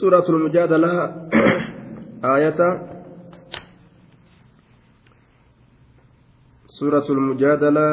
سورة 0.00 0.24
المجادلة 0.28 0.92
آية. 2.34 2.60
سورة 6.66 7.06
المجادلة 7.10 7.88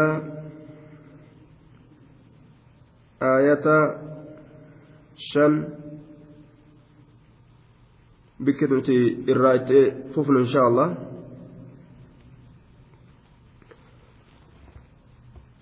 آية. 3.21 3.65
شن. 5.17 5.53
بكرة 8.39 8.87
الرايت 9.29 9.69
ففن 10.15 10.37
إن 10.37 10.45
شاء 10.53 10.67
الله. 10.67 10.87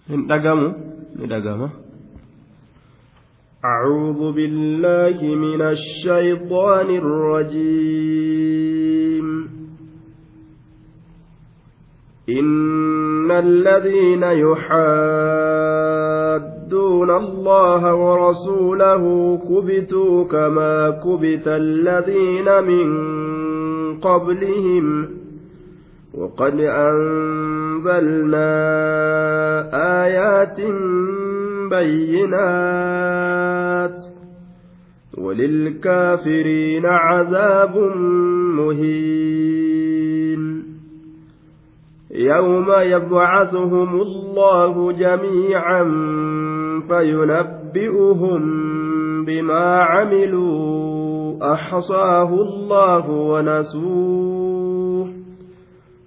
ندقموا 0.10 0.72
ندقموا 1.16 1.85
أعوذ 3.66 4.32
بالله 4.32 5.36
من 5.36 5.62
الشيطان 5.62 6.90
الرجيم. 6.96 8.46
إن 12.30 13.32
الذين 13.32 14.24
يحادون 14.24 14.70
الله 17.12 17.96
ورسوله 17.96 19.04
كبتوا 19.50 20.24
كما 20.24 20.90
كبت 20.90 21.48
الذين 21.48 22.64
من 22.64 22.88
قبلهم. 24.00 25.10
وقد 26.14 26.60
أنزلنا 26.60 28.52
آيات 30.06 30.60
بينات 31.70 33.56
وللكافرين 35.18 36.86
عذاب 36.86 37.78
مهين 38.58 39.56
يوم 42.12 42.66
يبعثهم 42.78 44.02
الله 44.02 44.92
جميعا 44.92 45.84
فينبئهم 46.88 48.42
بما 49.26 49.82
عملوا 49.84 51.54
أحصاه 51.54 52.34
الله 52.34 53.10
ونسوه 53.10 54.46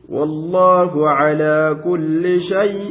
والله 0.09 1.11
على 1.11 1.81
كل 1.84 2.41
شيء 2.41 2.91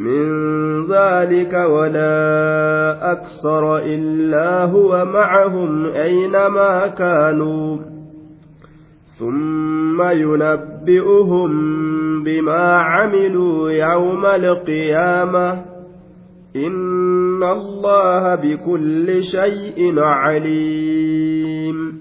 من 0.00 0.86
ذلك 0.86 1.54
ولا 1.54 3.12
أكثر 3.12 3.78
إلا 3.78 4.64
هو 4.64 5.04
معهم 5.04 5.86
أينما 5.86 6.86
كانوا. 6.86 7.76
ثم 9.18 10.02
ينبئهم 10.02 11.50
بما 12.24 12.76
عملوا 12.76 13.70
يوم 13.70 14.26
القيامة. 14.26 15.64
إن 16.56 17.42
الله 17.42 18.34
بكل 18.34 19.22
شيء 19.22 19.98
عليم. 19.98 22.00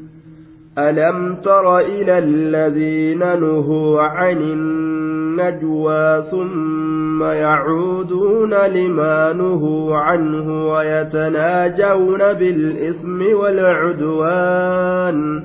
ألم 0.78 1.36
تر 1.36 1.80
إلى 1.80 2.18
الذين 2.18 3.20
نهوا 3.20 4.02
عن 4.02 4.38
النجوى 4.38 6.24
ثم 6.32 6.99
يعودون 7.22 8.54
لما 8.54 9.34
نهوا 9.34 9.98
عنه 9.98 10.72
ويتناجون 10.72 12.34
بالإثم 12.34 13.22
والعدوان 13.36 15.44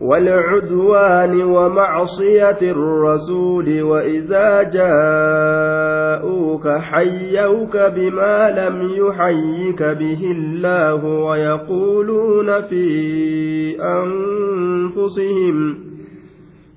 والعدوان 0.00 1.42
ومعصية 1.42 2.58
الرسول 2.62 3.82
وإذا 3.82 4.62
جاءوك 4.62 6.68
حيوك 6.68 7.76
بما 7.76 8.50
لم 8.50 8.90
يحيك 8.96 9.82
به 9.82 10.30
الله 10.30 11.04
ويقولون 11.04 12.60
في 12.60 13.76
أنفسهم 13.82 15.89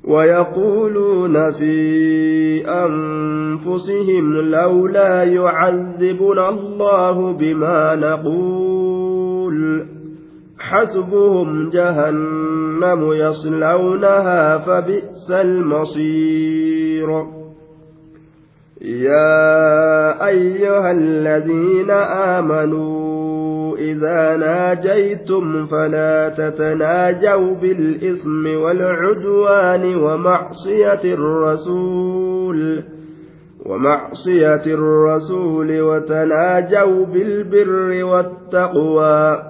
ويقولون 0.08 1.52
في 1.52 1.76
أنفسهم 2.68 4.34
لولا 4.34 5.24
يعذبنا 5.24 6.50
الله 6.50 7.32
بما 7.34 7.96
نقول 7.96 9.86
حسبهم 10.60 11.70
جهنم 11.70 13.14
يصلونها 13.14 14.58
فبئس 14.58 15.32
المصير. 15.32 17.10
يا 18.82 20.28
أيها 20.28 20.92
الذين 20.92 21.92
آمنوا 21.92 23.03
إذا 23.78 24.38
ناجيتم 24.38 25.66
فلا 25.66 26.30
تتناجوا 26.30 27.56
بالإثم 27.56 28.48
والعدوان 28.48 29.96
ومعصية 29.96 31.04
الرسول 31.14 32.84
ومعصية 33.66 34.66
الرسول 34.66 35.82
وتناجوا 35.82 37.06
بالبر 37.06 38.04
والتقوى 38.04 39.44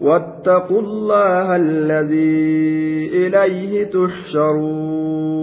واتقوا 0.00 0.80
الله 0.80 1.56
الذي 1.56 3.08
إليه 3.12 3.84
تحشرون. 3.90 5.42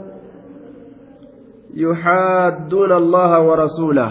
يحادون 1.85 2.91
الله 3.01 3.31
ورسوله 3.47 4.09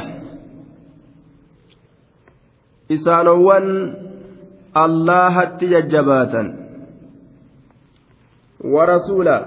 إسانوان 2.95 3.67
الله 4.85 5.35
تججباتا 5.61 6.43
ورسولا 8.75 9.39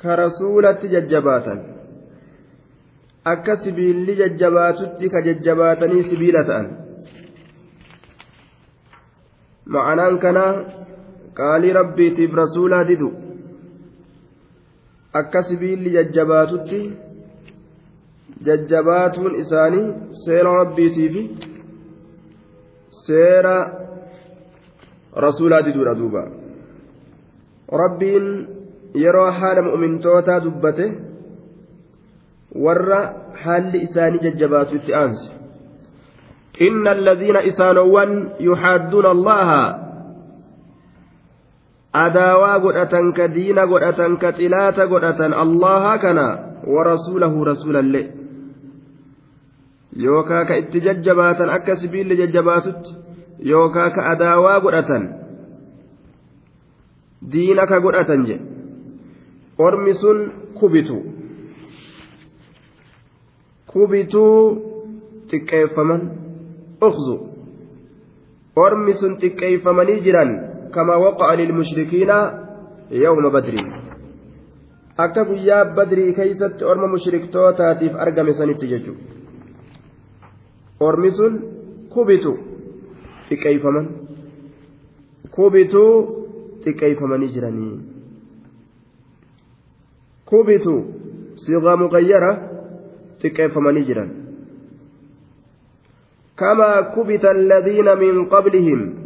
كرسولة 0.00 0.80
ججباتا 0.94 1.74
akka 3.32 3.56
sibiilli 3.56 4.14
jajjabaatutti 4.16 5.08
ka 5.12 5.20
jajjabaatanii 5.26 6.02
sibiila 6.08 6.42
ta'an 6.48 6.66
ma'anaan 9.76 10.18
kanaa 10.24 10.50
qaalii 11.38 11.72
rabbiitiif 11.78 12.34
rasuulaa 12.40 12.82
didu 12.90 13.08
akka 15.20 15.42
sibiilli 15.48 15.90
jajjabaatutti 15.96 16.80
jajjabaatuun 18.46 19.34
isaanii 19.42 19.86
seera 20.24 20.54
rabbiitii 20.60 21.08
fi 21.14 21.22
seera 23.06 23.54
rasuulaa 25.26 25.62
diduudha 25.68 25.94
duuba 26.00 26.24
rabbiin 27.84 28.26
yeroo 29.04 29.30
haala 29.40 29.62
mu'mintootaa 29.68 30.40
dubbate 30.48 30.90
warra 32.66 33.00
haalli 33.44 33.86
isaanii 33.88 34.24
jajjabaatu 34.26 34.76
itti 34.82 34.94
aanse 35.04 35.34
إن 36.60 36.88
الذين 36.88 37.36
إسانوان 37.36 38.28
يحادون 38.40 39.06
الله 39.06 39.48
adaawaa 42.02 42.58
godhatan 42.58 43.12
ka 43.16 43.28
diina 43.34 43.66
godhatan 43.66 44.16
ka 44.22 44.32
xilaata 44.38 44.86
godhatan 44.92 45.32
allaha 45.44 45.98
kana 46.04 46.26
warasuulahu 46.74 47.44
rasuulallee 47.50 48.06
yookaa 50.06 50.44
ka 50.44 50.56
itti 50.62 50.80
jajjabaatan 50.86 51.50
akka 51.56 51.76
sibiilli 51.82 52.16
jajjabaatutti 52.22 52.96
yookaa 53.50 53.90
ka 53.96 54.06
adaawaa 54.12 54.60
godhatan 54.60 55.04
diina 57.34 57.66
ka 57.66 57.80
godhatan 57.80 58.26
jedhe 58.30 58.44
ormi 59.58 59.94
sun 59.94 60.18
kubitu 60.60 60.98
kubituu 63.74 64.34
xiqqeeffaman 65.30 66.02
ukhzu 66.88 67.16
ormi 68.64 68.94
sun 69.02 69.16
xiqqeeffamanii 69.22 70.00
jiran 70.08 70.34
kama 70.74 70.94
waqa'a 71.04 71.36
lilmushrikiina 71.40 72.16
yawma 73.04 73.30
badrii 73.36 73.66
akka 75.04 75.24
guyyaa 75.30 75.64
badrii 75.78 76.14
keeysatti 76.18 76.64
orma 76.72 76.86
mushriktootaatiif 76.94 77.94
argame 78.04 78.32
sanitti 78.40 78.70
jechuudha 78.72 79.04
ormi 80.88 81.10
sun 81.18 81.34
kubitu 81.94 82.32
xiqqeeffaman 83.28 83.86
kubituu 85.36 85.92
xiqqeeffamanii 86.64 87.32
jiranii 87.36 87.76
kubitu 90.30 90.74
sigaa 91.46 91.76
muqayyara 91.84 92.30
xiqqeeffamanii 93.22 93.88
jiran 93.90 94.10
كما 96.38 96.80
كبت 96.94 97.24
الذين 97.24 97.88
من 97.98 98.14
قبلهم 98.28 99.03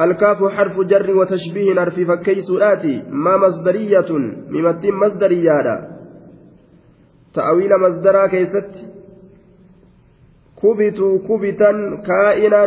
الكاف 0.00 0.38
حرف 0.44 0.80
جر 0.80 1.10
وتشبيه 1.16 1.72
نرفي 1.72 2.04
فكيس 2.04 2.50
آتي 2.60 3.02
ما 3.10 3.36
مصدرية؟ 3.36 4.10
ممتين 4.50 4.94
مصدرية 4.94 5.88
تأويل 7.34 7.70
مصدرا 7.80 8.26
كيست. 8.26 8.86
كبتوا 10.62 11.18
كبتا 11.18 11.70
كائنا 12.06 12.64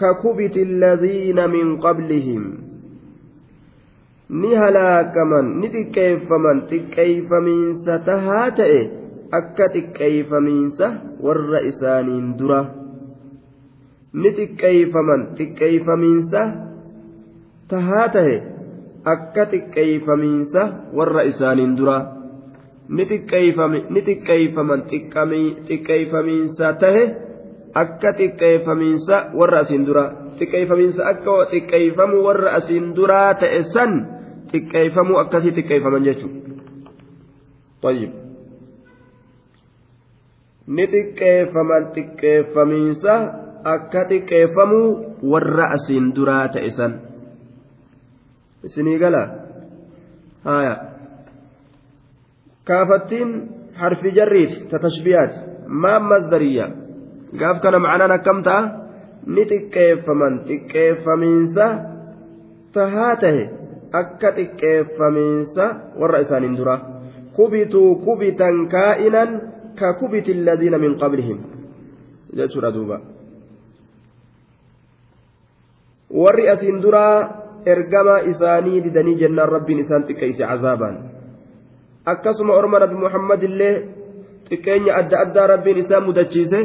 ككبت 0.00 0.56
الذين 0.56 1.50
من 1.50 1.80
قبلهم. 1.80 2.66
ni 4.28 4.54
halaakaman 4.58 5.62
ni 5.62 5.68
xiqqeeffaman 5.70 6.66
xiqqeeffamiinsa 6.70 7.98
tahaa 8.06 8.50
ta'e 8.58 8.80
akka 9.38 9.68
xiqqeeffamiinsa 9.74 10.88
warra 11.22 11.60
isaaniin 11.70 12.34
dura 12.38 12.58
ni 14.20 14.30
xiqqeeffaman 14.38 15.22
xiqqeeffamiinsa 15.38 16.40
tahaa 17.70 18.06
ta'e 18.16 18.36
akka 19.12 19.44
xiqqeeffamiinsa 19.52 20.62
warra 20.98 21.22
isaaniin 21.30 21.76
dura 21.78 21.98
ni 22.88 23.04
xiqqeeffaman 23.10 24.80
xiqqeeffamiinsa 25.68 26.66
tahe 26.82 27.04
akka 27.82 28.10
xiqqeeffamiinsa 28.18 29.16
warra 29.38 29.58
asiin 29.64 29.86
dura 29.86 30.04
xiqqeeffamiinsa 30.38 31.02
akka 31.12 31.32
xiqqeeffamu 31.52 32.16
warra 32.26 32.50
asiin 32.58 32.86
duraa 32.96 33.30
ta'e 33.40 33.62
san 33.74 33.92
xiqqeeffamuu 34.52 35.18
akkasii 35.22 35.56
xiqqeeffaman 35.58 36.02
jechuudha. 36.08 36.46
ni 40.74 40.84
xiqqeeffaman 40.92 41.82
xiqqeeffamiinsa 41.94 43.14
akka 43.74 44.04
xiqqeeffamuu 44.10 44.88
warra 45.32 45.66
asiin 45.76 46.14
duraa 46.16 46.48
ta'e 46.54 46.70
san. 46.78 46.92
Isinii 48.66 48.98
gala? 48.98 49.22
Haaya. 50.44 50.74
Kaafattiin 52.68 53.30
harfi 53.80 54.10
jarriiti 54.18 54.56
ta 54.70 54.78
tashbiyaati 54.84 55.38
maan 55.82 56.02
masdariya 56.10 56.66
gaaf 57.40 57.60
kana 57.62 57.78
ma'anaan 57.78 58.16
akkam 58.18 58.42
ta'a? 58.46 58.62
Ni 59.34 59.42
xiqqeeffaman. 59.50 60.34
Xiqqeeffamiinsa 60.48 61.66
tahaa 62.74 63.16
tahe. 63.22 63.44
Akka 64.00 64.30
xiqqeeffamiinsa 64.38 65.64
warra 66.00 66.22
isaaniin 66.24 66.56
dura. 66.56 66.76
Kubituu 67.36 67.90
kubitan 68.06 68.68
kaa'inan 68.74 69.30
ka 69.78 69.98
kubiti 70.00 70.32
alladhiina 70.38 70.78
min 70.78 70.94
qablihim. 71.02 71.38
Jechuudha 72.36 72.70
duuba 72.74 73.15
warri 76.22 76.48
asiin 76.54 76.80
duraa 76.84 77.16
ergama 77.74 78.16
isaanii 78.32 78.80
didanii 78.86 79.18
jennaan 79.22 79.52
rabbiin 79.56 79.84
isaan 79.84 80.06
xiqqeeyse 80.08 80.44
cazaabaan 80.50 80.96
akkasuma 82.12 82.58
orma 82.60 82.78
nabi 82.84 82.96
muhammad 83.04 83.42
illee 83.48 83.74
xiqqeenya 84.48 84.96
adda 85.00 85.16
addaa 85.24 85.46
rabbiin 85.54 85.82
isaa 85.84 86.00
mudachiise 86.08 86.60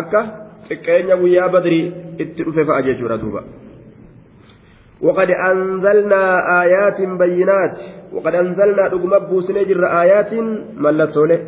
akka 0.00 0.20
xiqqeenya 0.68 1.20
guyyaa 1.22 1.48
badrii 1.54 1.84
itti 2.24 2.40
dhufe 2.46 2.64
fa'a 2.70 2.82
jechuudha 2.88 3.22
duuba 3.24 3.42
وقد 5.06 5.30
أنزلنا 5.30 6.22
آيات 6.62 7.00
بينات 7.22 7.76
وقد 8.12 8.34
أنزلنا 8.34 8.82
رقم 8.86 9.12
بوسنة 9.28 9.62
جر 9.62 9.84
آيات 10.02 10.32
ملتولة 10.84 11.38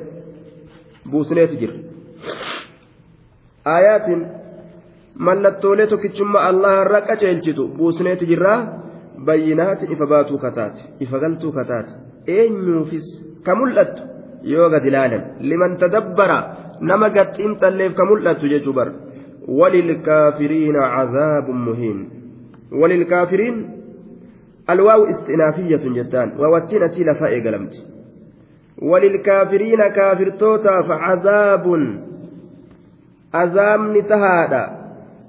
بوسنة 1.06 1.45
جر 1.61 1.73
آيات 3.67 4.06
ملتولة 5.19 5.85
تكتشم 5.85 6.37
الله 6.37 6.82
الرقة 6.82 7.15
جلجتو 7.15 7.67
بوسنة 7.67 8.15
جر 8.31 8.47
بينات 9.26 9.82
إفباتو 9.82 10.38
كتات 10.38 10.76
إفغلتو 11.03 11.53
كتات 11.53 11.88
أين 12.29 12.55
يوفس 12.69 13.06
كملت 13.47 13.94
يوغا 14.44 14.79
دلالا 14.79 15.20
لمن 15.41 15.76
تدبر 15.76 16.31
نما 16.82 17.09
قد 17.09 17.41
انت 17.41 17.62
اللي 17.65 17.88
كملت 17.88 18.41
ججبر 18.44 18.93
وللكافرين 19.49 20.76
عذاب 20.76 21.50
مهين 21.50 21.99
وللكافرين 22.73 23.71
الواو 24.71 25.05
استئنافية 25.05 26.03
جتان 26.03 26.29
ووتين 26.38 26.88
سيلة 26.88 27.12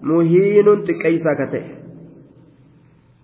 عذاب 0.03 0.09
مهين 0.11 0.83
تكيسا 0.83 1.33
كته 1.33 1.63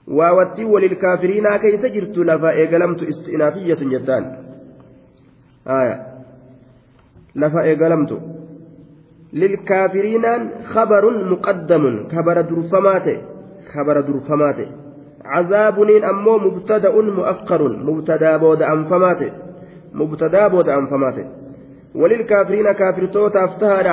واوتي 0.07 0.63
وللكافرين 0.65 1.57
كيس 1.57 1.85
جرت 1.85 2.17
لفائق 2.17 2.77
لمت 2.77 3.03
استئنافية 3.03 3.75
جتان 3.75 4.35
آية 5.67 6.05
لفائق 7.35 7.87
لمت 7.87 8.21
للكافرين 9.33 10.25
خبر 10.63 11.25
مقدم 11.31 12.07
خبر 12.07 12.41
درفماته 12.41 13.21
خبر 13.73 14.01
درفماته 14.01 14.67
عذابنين 15.25 16.03
أمو 16.03 16.37
مبتدأ 16.37 17.01
مؤخر 17.01 17.67
مبتدا 17.67 18.37
بود 18.37 18.61
أنفماته 18.61 19.31
مبتدا 19.93 20.47
بود 20.47 20.69
أنفماته 20.69 21.25
وللكافرين 21.95 22.71
كافر 22.71 23.05
توتا 23.05 23.43
افتهر 23.43 23.87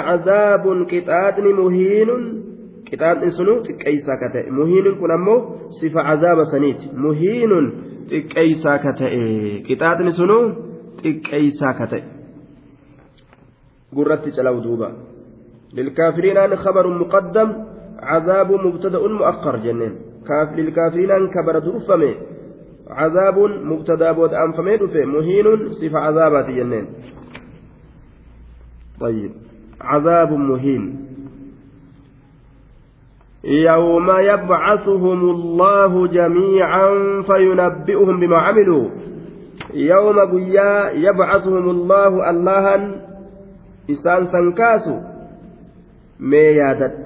عذاب 2.93 3.21
كتاتن 3.21 3.31
مهين 3.31 3.31
كتاتن 3.31 3.31
سنو 3.31 3.63
تكيسا 3.63 4.15
كتئ 4.15 4.51
مهين 4.51 4.95
كن 5.01 5.11
أمو 5.11 5.57
صفة 5.69 6.01
عذاب 6.01 6.43
سنيت 6.45 6.95
مهين 6.95 7.73
تكيسا 8.09 8.77
كتئ 8.77 9.15
كتاتن 9.63 10.11
سنو 10.11 10.53
تكيسا 10.99 11.73
كتئ 11.73 12.03
قرت 13.97 14.29
جلو 14.29 14.61
دوبا 14.61 14.93
للكافرين 15.75 16.37
أن 16.37 16.57
خبر 16.57 16.87
مقدم 16.99 17.53
عذاب 17.99 18.53
مبتدأ 18.53 19.09
مؤخر 19.09 19.57
جنين 19.57 19.99
كاف 20.29 20.59
للكافرين 20.59 21.11
أن 21.11 21.29
كبر 21.29 21.59
درفمه 21.59 22.15
عذاب 22.91 23.39
مبتدأ 23.39 24.13
بود 24.13 24.35
أنفمه 24.35 24.77
دفه 24.77 25.05
مهين 25.05 25.73
صفة 25.73 25.99
عذابات 25.99 26.47
جنين 26.47 26.87
طيب 29.01 29.33
عذاب 29.81 30.33
مهين 30.33 31.12
يوم 33.45 34.11
يبعثهم 34.11 35.31
الله 35.31 36.07
جميعا 36.07 36.89
فينبئهم 37.23 38.21
بما 38.21 38.39
عملوا. 38.39 38.89
يوم 39.75 40.19
قيا 40.21 40.91
يبعثهم 40.91 41.71
الله 41.71 42.31
اللها 42.31 42.95
إسان 43.91 44.27
سنكاسو. 44.27 44.97
yaadadhu 46.23 47.03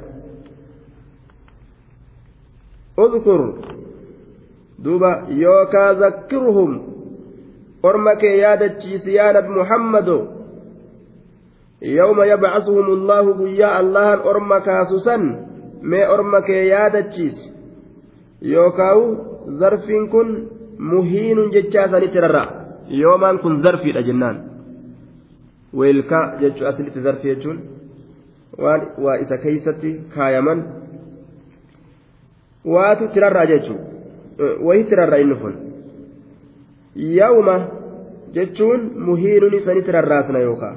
اذكر. 2.98 3.54
دوبا 4.78 5.26
يوكا 5.28 5.92
ذكرهم. 5.92 6.82
أرمك 7.84 8.22
يا 8.22 8.54
دتشيس 8.54 9.06
يا 9.06 9.32
نبي 9.32 9.48
محمد. 9.48 10.08
يوم 11.82 12.22
يبعثهم 12.22 12.86
الله 12.92 13.34
بيا 13.34 13.80
الله 13.80 14.30
أرمك 14.30 14.82
سسن 14.82 15.55
ما 15.82 16.14
أرمك 16.14 16.48
يا 16.48 16.88
دتشيس 16.88 17.36
yookaan 18.42 19.00
zarfiin 19.60 20.08
kun 20.12 20.28
muhiinun 20.78 21.52
jechaa 21.52 21.88
sanitti 21.88 22.20
rarra'a 22.20 22.52
yoomaan 23.02 23.38
kun 23.38 23.62
zarfiidha 23.62 24.02
jennaan 24.08 24.36
weelkaa 25.78 26.24
jechuun 26.40 26.68
asilitti 26.70 27.00
zarfi 27.06 27.28
jechuun 27.28 27.58
waan 28.62 28.82
waa 29.04 29.14
isa 29.24 29.36
keeysatti 29.44 29.90
kaayaman 30.14 30.60
waatu 32.74 33.08
tirarraa 33.14 33.46
jechuun 33.52 33.80
wayitti 34.66 34.94
rarra'a 35.00 35.22
inni 35.24 35.36
kun 35.42 35.54
yawma 37.18 37.56
jechuun 38.36 38.80
muhiinun 39.06 39.54
isanitti 39.60 39.92
rarraasna 39.98 40.38
yookaan 40.48 40.76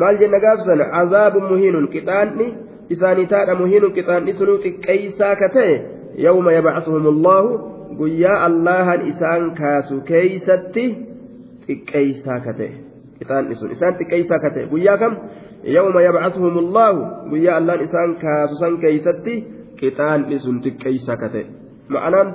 maal 0.00 0.16
jenna 0.22 0.40
gaafsan 0.46 0.80
azaabun 1.02 1.44
muhiinun 1.52 1.86
qixaanni 1.94 2.46
isaanii 2.94 3.26
taadha 3.32 3.54
muhiinun 3.60 3.92
qixaanni 3.96 4.32
sunuu 4.38 4.58
xiqqeeysaa 4.64 5.34
ka 5.40 5.48
ta'e 5.56 5.74
yawma 6.26 6.52
yabcasuhum 6.58 7.06
allaahu 7.14 7.50
guyyaa 8.00 8.38
allahan 8.48 9.06
isaan 9.12 9.44
kaasu 9.60 10.00
keeysatti 10.10 10.84
xiqqeeysaa 11.66 12.40
ka 12.46 12.52
ta'e 12.60 12.70
qixaanni 13.18 13.54
sun 13.60 13.70
isaan 13.76 13.94
xiqqeeysaa 14.00 14.40
ka 14.44 14.50
ta'e 14.56 14.66
guyyaa 14.72 14.96
kam 15.02 15.12
yawma 15.76 16.00
yabcasuhum 16.08 16.58
allaahu 16.64 17.00
guyyaa 17.30 17.56
allahan 17.60 17.84
isaan 17.88 18.16
kaasu 18.24 18.54
san 18.62 18.80
keeysatti 18.84 19.34
qixaanni 19.80 20.36
sun 20.46 20.56
xiqqeeysaa 20.64 21.16
ka 21.22 21.28
ta'e 21.34 21.44
ma'anaan 21.96 22.28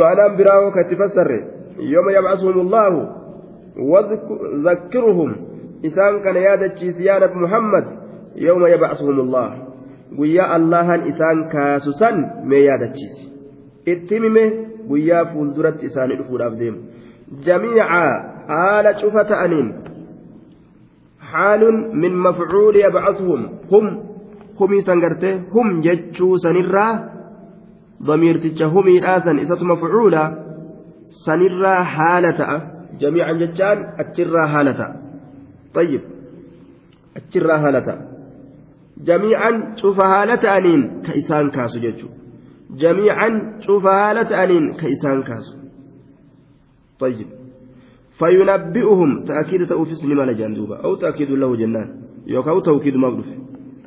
ma'anaan 0.00 0.32
biraa 0.38 0.70
ka 0.76 0.86
itti 0.86 0.96
fassarre 1.02 1.40
yawma 1.94 2.10
yabcasuhum 2.18 2.58
allaahu 2.66 3.00
wadhakkiruhum 3.92 5.30
isaan 5.82 6.22
kana 6.24 6.40
yaadachiisi 6.48 7.04
yaa 7.08 7.18
nabi 7.24 7.38
muhammad 7.44 7.86
isaan 11.10 11.48
kaasu 11.52 11.92
san 12.00 12.16
mee 12.44 12.64
yaadachiisi 12.64 13.24
itti 13.92 14.20
mime 14.20 14.44
guyyaa 14.88 15.24
fuulduratti 15.32 15.86
isaanii 15.90 16.18
dhufuudhaaf 16.20 16.54
deemu 16.58 16.78
jamiica 17.46 17.86
haala 18.52 18.94
cufa 19.00 19.24
ta'aniin 19.32 19.68
xaalun 21.30 21.78
min 22.02 22.12
mafcuuli 22.26 22.84
yabcasuhum 22.86 23.42
hum 23.72 23.86
humii 24.60 24.82
san 24.88 25.00
gartee 25.04 25.34
hum 25.54 25.80
jechuu 25.86 26.34
sanirraa 26.46 26.92
damiirticha 28.06 28.72
humiidhaa 28.74 29.20
san 29.28 29.38
isatu 29.44 29.64
mafcuula 29.72 30.22
sanirraa 31.24 31.80
haala 31.96 32.32
ta'a 32.42 32.60
jamiican 33.00 33.38
jechaan 33.44 33.88
achirraa 34.04 34.46
haala 34.56 34.74
ta'a 34.82 35.04
طيب 35.74 36.02
haala 37.62 37.80
ta'a 37.82 38.13
jamiican 39.02 39.74
cufa 39.80 40.04
haala 40.12 40.36
ta'aniin 40.36 41.02
ka 41.02 41.12
isaan 41.14 41.50
kaasu 41.50 41.80
jechuudha 41.80 42.16
jamiican 42.82 43.34
cufa 43.66 43.90
haala 44.00 44.24
ta'aniin 44.24 44.74
ka 44.80 44.88
isaan 44.88 45.22
kaasu 45.22 45.64
طيب. 47.00 47.26
فينبئهم 48.18 49.24
تأكيد 49.24 49.66
تأوفيس 49.66 50.04
لما 50.04 50.22
لجندوبا 50.22 50.76
أو 50.84 50.94
تأكيد 50.94 51.30
له 51.30 51.56
جنان. 51.56 51.88
يوكا 52.26 52.50
أو 52.50 52.60
توكيد 52.60 52.96
مغلوف 52.96 53.26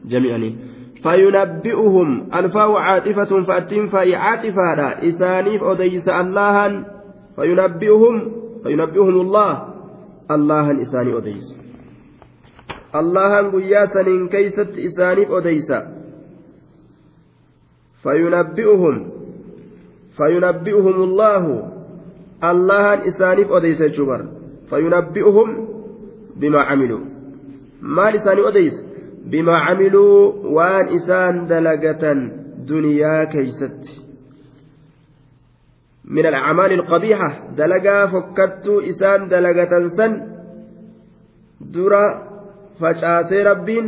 جميعا. 0.06 0.56
فينبئهم 1.04 2.28
ألفاء 2.36 2.72
عاطفة 2.72 3.44
فأتم 3.44 3.86
فأي 3.88 4.16
عاطفة 4.16 5.08
إسانيف 5.10 5.64
أديس 5.64 6.10
اللها. 6.10 6.68
فينبئهم 7.36 8.32
فينبئهم 8.64 9.22
الله. 9.22 9.68
اللها 10.32 10.82
إساني 10.82 11.18
أديس 11.18 11.67
allahan 12.94 13.51
guyyaa 13.51 13.88
saniin 13.88 14.29
keeysatti 14.29 14.82
isaaniif 14.89 15.29
odeysa 15.29 15.82
fayunabbi'uhum 18.03 18.96
fayunabbi'uhum 20.17 20.98
allaahu 21.10 21.53
allahan 22.41 23.06
isaaniif 23.12 23.51
odeysa 23.51 23.89
jechuu 23.89 24.06
bar 24.06 24.22
fayunabbi'uhum 24.70 25.50
bimaa 26.39 26.65
camiluu 26.70 27.01
maal 27.82 28.15
isaanii 28.15 28.50
odeysa 28.51 28.84
bimaa 29.32 29.62
camiluu 29.67 30.53
waan 30.56 30.94
isaan 31.00 31.48
dalagatan 31.50 32.20
duniyaa 32.70 33.25
keeysatti 33.25 34.08
من 36.08 36.25
الأعمال 36.25 36.72
القبيحة 36.72 37.29
دلقا 37.58 38.06
فكتوا 38.06 38.89
إسان 38.89 39.27
دلقة 39.27 39.88
سن 39.88 40.12
درا 41.62 42.27
facaasee 42.80 43.44
rabbiin 43.44 43.88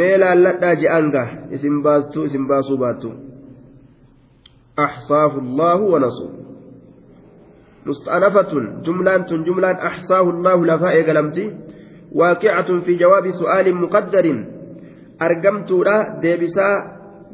mee 0.00 0.18
laalladhaa 0.22 0.74
je'an 0.82 1.10
gaha 1.16 1.36
isin 1.58 1.82
baastuu 1.82 2.28
isin 2.30 2.46
baasuu 2.52 2.78
baattu 2.84 3.10
أحصاه 4.78 5.38
الله 5.38 5.80
ونسوه 5.92 6.32
مستأنفة 7.86 8.52
جملة 8.86 9.16
جملة 9.46 9.72
أحصاه 9.72 10.30
الله 10.30 10.66
لفاء 10.66 11.02
قلمتي 11.08 11.56
واقعة 12.12 12.80
في 12.80 12.96
جواب 12.96 13.30
سؤال 13.30 13.74
مقدر 13.74 14.44
أرقمت 15.22 15.70
لا 15.70 16.20
ديبسا 16.22 16.68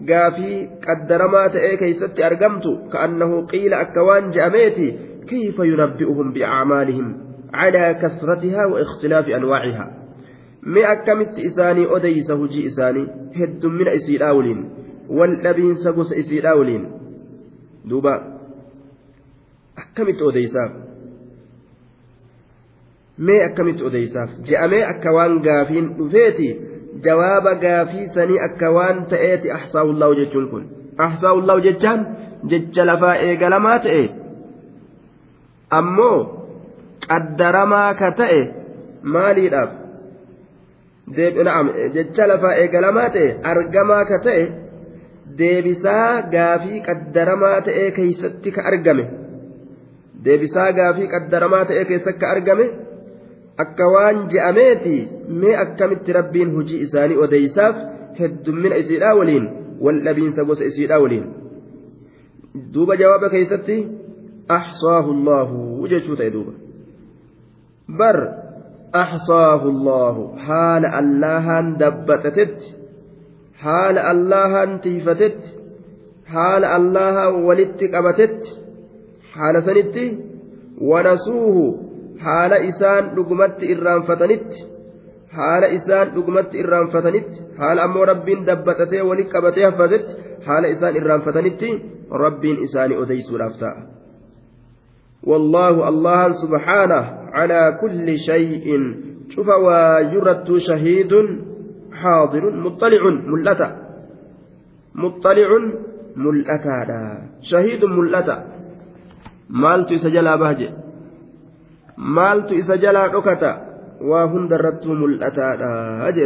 قافي 0.09 0.69
قدرما 0.87 1.49
تأي 1.49 1.77
كيست 1.77 2.21
أرقمت 2.21 2.65
كأنه 2.93 3.47
قيل 3.47 3.75
أكوان 3.75 4.31
جأميتي 4.31 4.99
كيف 5.29 5.59
ينبئهم 5.59 6.33
بأعمالهم 6.33 7.07
على 7.55 7.95
كثرتها 7.95 8.67
واختلاف 8.67 9.25
أنواعها. 9.29 9.87
ما 10.63 10.93
أكمت 10.93 11.39
إساني 11.39 11.97
أديس 11.97 12.31
هجي 12.31 12.67
إساني 12.67 13.05
هد 13.37 13.67
من 13.67 13.89
إسير 13.89 14.29
أولين 14.29 14.71
والنبي 15.09 15.75
سقس 15.75 16.13
إسير 16.13 16.51
أولين 16.51 16.91
دوبا. 17.85 18.35
أكمت 19.79 20.23
أديساف 20.23 20.71
ما 23.19 23.45
أكمت 23.45 23.83
أديساف 23.83 24.29
جاء 24.45 24.91
أكوان 24.91 25.43
قافين 25.49 25.97
دفيتي 25.97 26.61
جواب 27.05 27.47
قافي 27.47 28.07
سني 28.15 28.37
أكوان 28.45 29.07
تأتي 29.07 29.53
أحصاه 29.53 29.83
الله 29.83 30.25
جتشون 30.25 30.51
كن 30.51 30.67
أحصاه 31.01 31.33
الله 31.39 31.71
جتشان 31.71 32.17
جتش 32.45 32.81
لفا 32.81 33.13
إيقلمات 33.13 33.87
إيه 33.87 34.09
أمو 35.73 36.44
qaddaramaa 37.09 37.95
ka 38.01 38.11
ta'e 38.21 38.41
maaliidhaaf? 39.15 39.71
Jecha 41.97 42.27
lafaa 42.33 42.55
eegalamaa 42.63 43.09
ta'e 43.17 43.29
argamaa 43.53 44.05
ka 44.11 44.19
ta'e 44.27 44.45
deebisaa 45.39 46.23
gaafii 46.35 46.81
qaddaramaa 46.89 47.61
ta'e 47.67 47.91
keeysatti 47.99 48.55
ka 48.57 48.63
argame. 48.71 49.05
Deebisaa 50.25 50.71
gaafii 50.79 51.13
qaddaramaa 51.15 51.65
ta'e 51.71 51.85
keessatti 51.91 52.21
ka 52.25 52.31
argame 52.37 52.67
akka 53.65 53.91
waan 53.95 54.25
je'ameeti 54.33 54.97
mee 55.43 55.57
akkamitti 55.65 56.17
rabbiin 56.19 56.55
hojii 56.57 56.81
isaanii 56.87 57.21
odeysaaf 57.27 57.77
heddummina 58.21 58.77
isiidhaa 58.83 59.15
waliin 59.21 59.47
waldhabiinsa 59.85 60.45
gosa 60.49 60.65
isiidhaa 60.73 61.01
waliin? 61.05 61.27
Duuba 62.75 62.97
jawaaba 62.97 63.31
keeysatti 63.35 63.77
ahsaahu 64.59 65.11
allaahu 65.17 65.89
jechuu 65.95 66.17
ta'e 66.17 66.33
duuba. 66.37 66.64
بر 67.89 68.29
أحصاه 68.95 69.63
الله. 69.63 70.37
حال 70.37 70.87
الله 70.87 71.61
دبتتت. 71.61 72.59
حال 73.59 73.99
الله 73.99 74.77
تيفتت. 74.77 75.41
حال 76.27 76.65
الله 76.65 77.29
ولدت 77.29 77.95
قبتت. 77.95 78.41
حال 79.33 79.63
سنت 79.63 79.97
ونسوه. 80.81 81.79
حال 82.21 82.53
إسان 82.53 83.03
لقمت 83.17 83.65
إرام 83.65 84.03
فتنت. 84.03 84.53
حال 85.33 85.65
إسان 85.65 86.07
لقمت 86.17 86.57
إرام 86.57 86.87
فتنت. 86.87 87.31
حال 87.59 87.79
أمو 87.79 88.03
رب 88.03 88.25
دبتته 88.25 89.03
ولد 89.03 89.27
قبته 89.27 89.71
فتت 89.71 90.07
حال 90.47 90.65
إسان 90.67 90.97
إرام 90.97 91.21
فتنت. 91.21 91.63
رب 92.13 92.45
إسان 92.45 92.93
أديس 92.93 93.33
رافتا 93.33 93.73
والله 95.25 95.89
الله 95.89 96.31
سبحانه 96.31 97.24
على 97.37 97.61
كل 97.81 98.07
شيء. 98.19 98.67
شوف 99.35 99.49
ويرد 99.49 100.49
شهيد 100.69 101.13
حاضر 102.01 102.45
مطلع 102.65 103.03
ملتا 103.33 103.69
مطلع 104.95 105.49
ملتا 106.17 106.85
شهيد 107.51 107.83
ملتا 107.85 108.37
مالت 109.51 109.89
إسجلا 109.93 110.37
بهجة. 110.37 110.71
مالت 111.99 112.49
إسجلا 112.53 113.03
ركتا. 113.07 113.53
وهن 114.01 114.49
درت 114.49 114.85
ملتا 114.87 115.47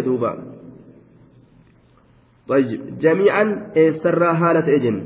دوبا. 0.07 0.33
طيب 2.49 2.81
جميعا 3.05 3.45
سرى 4.03 4.31
حالة 4.41 4.67
إجن. 4.77 4.97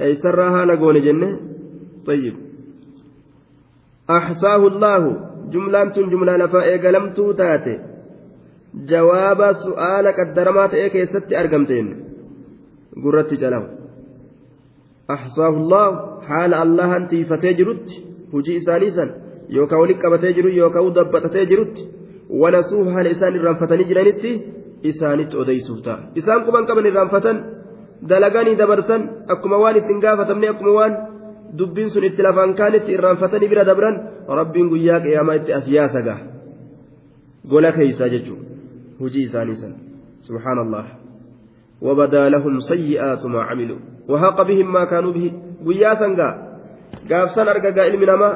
أي 0.00 0.14
سرى 0.14 0.46
حالة 0.54 0.74
قول 0.80 0.96
طيب. 2.06 2.47
أحصاه 4.10 4.66
الله. 4.66 5.02
جملة 5.52 5.84
جملة 5.84 6.36
لفاء 6.36 6.68
قلمت 6.84 7.18
تاتي 7.38 7.74
جواب 8.74 9.52
سؤال 9.52 10.06
قدرمات 10.18 10.74
إيه 10.74 10.88
كيست 10.88 11.32
أرقمتين. 11.32 11.86
gurratti 13.02 13.36
calamu 13.38 13.68
أحصاه 15.10 15.48
الله. 15.48 15.88
حال 16.28 16.54
الله 16.54 16.96
أنتي 16.96 17.24
فتجرت 17.24 17.88
هجي 18.34 18.56
إسانيسا 18.56 19.04
يوكا 19.48 19.76
ولك 19.76 20.06
بتجرت 20.06 20.54
يوكا 20.60 20.80
ودبت 20.80 21.24
تجرت 21.34 21.76
ونسوه 22.30 22.94
حال 22.94 23.06
إسان 23.06 23.32
الرنفتني 23.36 23.84
جرانتي 23.84 24.32
إسانت 24.88 25.34
أديسوتا 25.34 25.94
إسان 26.18 26.40
كمان 26.44 26.64
كمان 26.68 26.86
الرنفتن 26.86 27.36
دلقاني 28.02 28.54
دبرسن. 28.54 29.00
أكما 29.32 29.56
وان 29.56 29.76
اتنقافة 29.76 30.34
من 30.34 30.44
أكما 30.44 30.70
وان 30.70 30.92
dubbiin 31.58 31.90
sun 31.94 32.04
itti 32.04 32.22
lafaan 32.22 32.54
kaanitti 32.60 32.92
irraanfatanii 32.96 33.48
bira 33.48 33.64
dabran 33.70 33.96
rabbiin 34.40 34.70
guyyaa 34.72 35.00
qiyaamaa 35.06 35.40
itti 35.40 35.58
as 35.58 35.66
yaasaga 35.76 36.16
gola 37.50 37.72
keeysaa 37.72 38.08
jechuun 38.14 38.40
hujii 39.00 39.26
isaanii 39.28 39.60
san 39.62 39.74
subhaanallah. 40.28 40.86
وبدا 41.82 42.28
لهم 42.28 42.60
سيئات 42.60 43.26
ما 43.26 43.42
عملوا 43.42 43.78
وهاق 44.08 44.42
بهم 44.42 44.72
ما 44.72 44.84
كانوا 44.84 45.12
به 45.12 45.32
قياسا 45.66 46.06
قا 46.18 46.28
قاف 47.10 47.30
سن 47.30 47.48
أرقا 47.48 47.82
علم 47.82 48.04
نما 48.04 48.30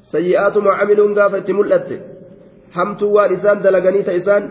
سيئات 0.00 0.56
ما 0.58 0.72
عملوا 0.74 1.14
قاف 1.14 1.34
اتملت 1.34 2.00
حمتوا 2.72 3.10
والإسان 3.16 3.62
دلقني 3.62 4.02
تإسان 4.02 4.42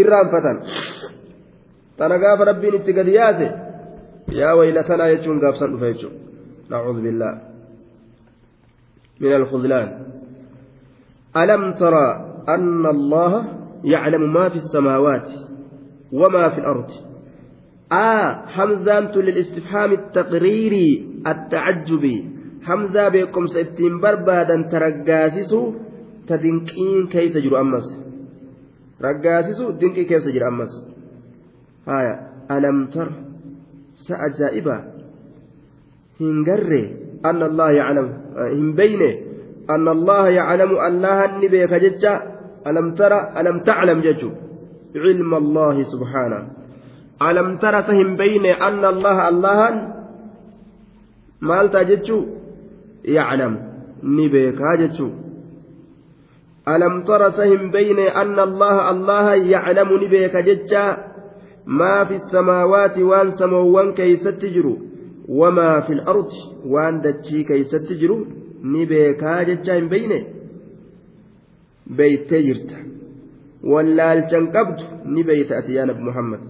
إرام 0.00 0.26
فتن 0.32 0.56
تنا 1.98 2.16
قاف 2.22 2.40
ربي 2.48 2.70
نتقدياته 2.70 3.50
يا 4.32 4.52
ويلتنا 4.52 5.08
يجون 5.08 5.40
قاف 5.44 5.56
سن 5.56 5.78
فيجون 5.78 6.12
نعوذ 6.70 7.02
بالله 7.02 7.32
من 9.20 9.32
الخذلان. 9.32 9.88
ألم 11.36 11.72
ترى 11.74 12.08
أن 12.48 12.86
الله 12.86 13.32
يعلم 13.84 14.32
ما 14.32 14.48
في 14.48 14.56
السماوات 14.56 15.30
وما 16.12 16.48
في 16.48 16.58
الأرض؟ 16.58 16.90
آه 17.92 18.46
حمزة 18.46 19.14
للاستفهام 19.16 19.92
التقريري 19.92 21.20
التعجبي. 21.26 22.30
حمزة 22.62 23.08
بكم 23.08 23.46
ستين 23.46 24.00
بربادا 24.00 24.56
ترقاسسوا 24.72 25.72
تدنكين 26.28 27.06
كيس 27.06 27.36
جرو 27.36 27.60
أمس. 27.60 27.86
رقاسسوا 29.02 29.70
دنكي 29.80 30.04
كيس 30.04 30.24
جرو 30.28 30.48
أمس. 30.48 30.72
آية 31.88 32.14
ألم 32.50 32.86
تر 32.86 33.08
سأجائبا. 34.08 34.93
Hin 36.18 36.44
garre 36.48 36.82
anna 37.28 37.44
allah 37.50 37.68
yaclamu 37.80 38.12
hin 38.54 38.68
beyne 38.78 39.10
anna 39.74 39.90
allaha 39.96 40.28
yaclamu 40.38 40.76
allahan 40.88 41.30
ni 41.40 41.48
beeka 41.54 41.80
jecha 41.84 42.14
alam 42.64 42.94
tara 42.98 43.18
alam 43.40 43.64
taclam 43.68 43.98
jechu 44.06 44.30
cilma 44.94 45.36
allahi 45.42 45.84
subhaana 45.92 46.38
alam 47.28 47.58
tara 47.62 47.82
sa 47.88 47.92
hin 47.98 48.16
beyne 48.20 48.50
anna 48.68 48.88
allaha 48.94 49.22
allahan 49.32 49.74
maaltaa 51.40 51.84
jechu 51.90 52.18
yaclam 53.16 53.54
ni 54.16 54.26
beekaa 54.34 54.76
jechu 54.82 55.08
alam 56.74 56.94
tara 57.08 57.32
sa 57.36 57.44
hin 57.52 57.70
beyne 57.74 58.06
anna 58.22 58.42
allaha 58.48 58.88
allaha 58.92 59.32
yaclamu 59.54 59.98
ni 60.02 60.08
beeka 60.14 60.46
jecha 60.50 60.84
maa 61.66 62.04
keeysatti 67.50 67.94
jiru 68.02 68.16
ni 68.72 68.86
beekaa 68.86 69.44
jecha 69.50 69.74
hin 69.78 69.88
beyne 69.94 70.18
beeytee 72.00 72.42
jirta 72.48 72.76
wallaalchan 73.72 74.50
qabdu 74.56 74.84
ni 75.14 75.22
beeyta 75.30 75.58
ati 75.62 75.76
yaa 75.78 75.86
nabi 75.92 76.02
muhammad 76.10 76.42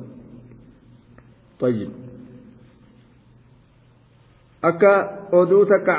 طيب 1.60 1.90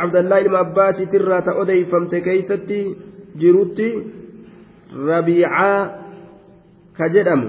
cabdallaa 0.01 0.39
ilma 0.43 0.59
abbaasitti 0.65 1.15
irraa 1.19 1.41
ta 1.47 1.53
odeeyfamte 1.61 2.21
keeysatti 2.27 2.79
jirutti 3.41 3.87
rabiicaa 5.09 5.79
ka 6.97 7.09
jedhamu 7.15 7.47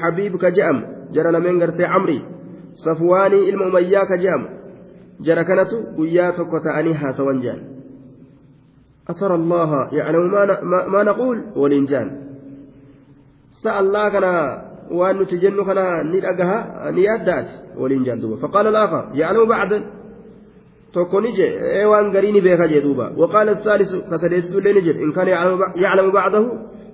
habiib 0.00 0.38
ka 0.44 0.50
jedhamu 0.56 0.82
jara 1.16 1.32
lameen 1.36 1.58
gartee 1.62 1.88
camrii 1.94 2.22
safwaanii 2.74 3.48
ilma 3.48 3.66
umayyaa 3.66 4.06
ka 4.06 4.16
jedhamu 4.18 4.48
jara 5.20 5.44
kanatu 5.44 5.76
guyyaa 5.96 6.32
tokko 6.32 6.60
ta'anii 6.60 6.92
haasawan 6.92 7.40
jaan 7.44 7.60
atara 9.06 9.34
allaha 9.40 9.88
yaclamu 9.92 10.28
maa 10.92 11.04
naquul 11.04 11.38
waliin 11.56 11.86
jaan 11.86 12.08
sa 13.62 13.78
allah 13.80 14.04
kana 14.12 14.30
waan 14.90 15.16
nuti 15.18 15.38
jennu 15.38 15.64
kana 15.64 16.02
ni 16.02 16.20
dhagaha 16.20 16.90
ni 16.96 17.04
yaaddaati 17.08 17.54
waliin 17.80 18.04
jaan 18.04 18.20
duuba 18.20 18.36
faqaala 18.42 18.68
alaakar 18.74 19.04
yaclamu 19.20 19.46
bacdan 19.46 19.82
tokko 20.94 21.20
ni 21.20 21.32
je 21.38 21.46
ee 21.78 21.84
waan 21.92 22.10
garii 22.14 22.32
ni 22.32 22.40
beeka 22.40 22.68
jee 22.68 22.82
duuba 22.86 23.12
waqaala 23.22 23.52
asaalisu 23.58 24.02
ka 24.10 24.18
sadeessitu 24.18 24.58
illee 24.58 24.74
ni 24.78 24.82
jedhe 24.86 25.02
in 25.06 25.12
kaana 25.12 25.30
yaclamu 25.84 26.12
bacdahu 26.18 26.48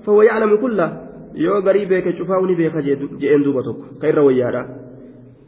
fahuwa 0.04 0.24
yaclamu 0.28 0.58
kulla 0.58 0.86
yoo 1.34 1.60
garii 1.66 1.86
beeke 1.86 2.12
cufaawu 2.18 2.46
ni 2.46 2.54
beeka 2.60 2.82
jeen 2.82 3.42
duuba 3.44 3.62
tokko 3.62 3.84
ka 4.00 4.06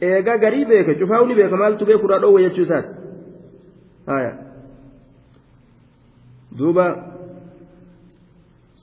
eegaa 0.07 0.37
garii 0.43 0.65
beeke 0.71 0.95
cufaa'u 0.99 1.25
ni 1.27 1.35
beeka 1.39 1.57
maaltu 1.61 1.85
beekurraa 1.89 2.19
dhoowwe 2.23 2.43
jechuu 2.45 2.65
isaati 2.67 2.93
haya 4.11 4.31
duuba 6.57 6.85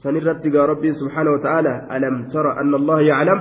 sanirratti 0.02 0.50
gaa 0.50 0.66
rabbiin 0.72 0.94
subhaanahu 1.00 1.36
wataaalaa 1.36 1.78
alam 1.96 2.16
tara 2.34 2.56
anna 2.62 2.76
allaha 2.80 3.02
yaclam 3.10 3.40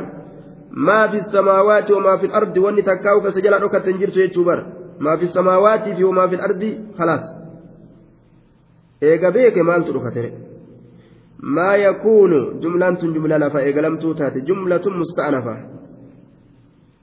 maa 0.90 1.08
fi 1.12 1.22
samaawaati 1.36 1.94
wamaa 1.98 2.18
fi 2.18 2.28
lardi 2.36 2.60
wanni 2.66 2.84
takkaa'u 2.92 3.22
kasa 3.22 3.42
jala 3.48 3.60
dhokatte 3.64 3.92
hin 3.92 4.00
jirtu 4.04 4.20
jechuu 4.24 4.46
bara 4.52 4.66
maa 5.08 5.18
fi 5.18 5.32
samaawaati 5.38 5.96
fi 5.96 6.04
wamaa 6.10 6.28
fi 6.28 6.42
lardi 6.44 6.72
khalaas 6.98 7.26
eega 9.12 9.32
beeke 9.32 9.64
maaltu 9.72 9.98
dhukatere 9.98 10.32
maa 11.58 11.76
yakuunu 11.76 12.40
jumlaan 12.62 12.98
tun 12.98 13.14
jumla 13.14 13.38
lafa 13.38 13.62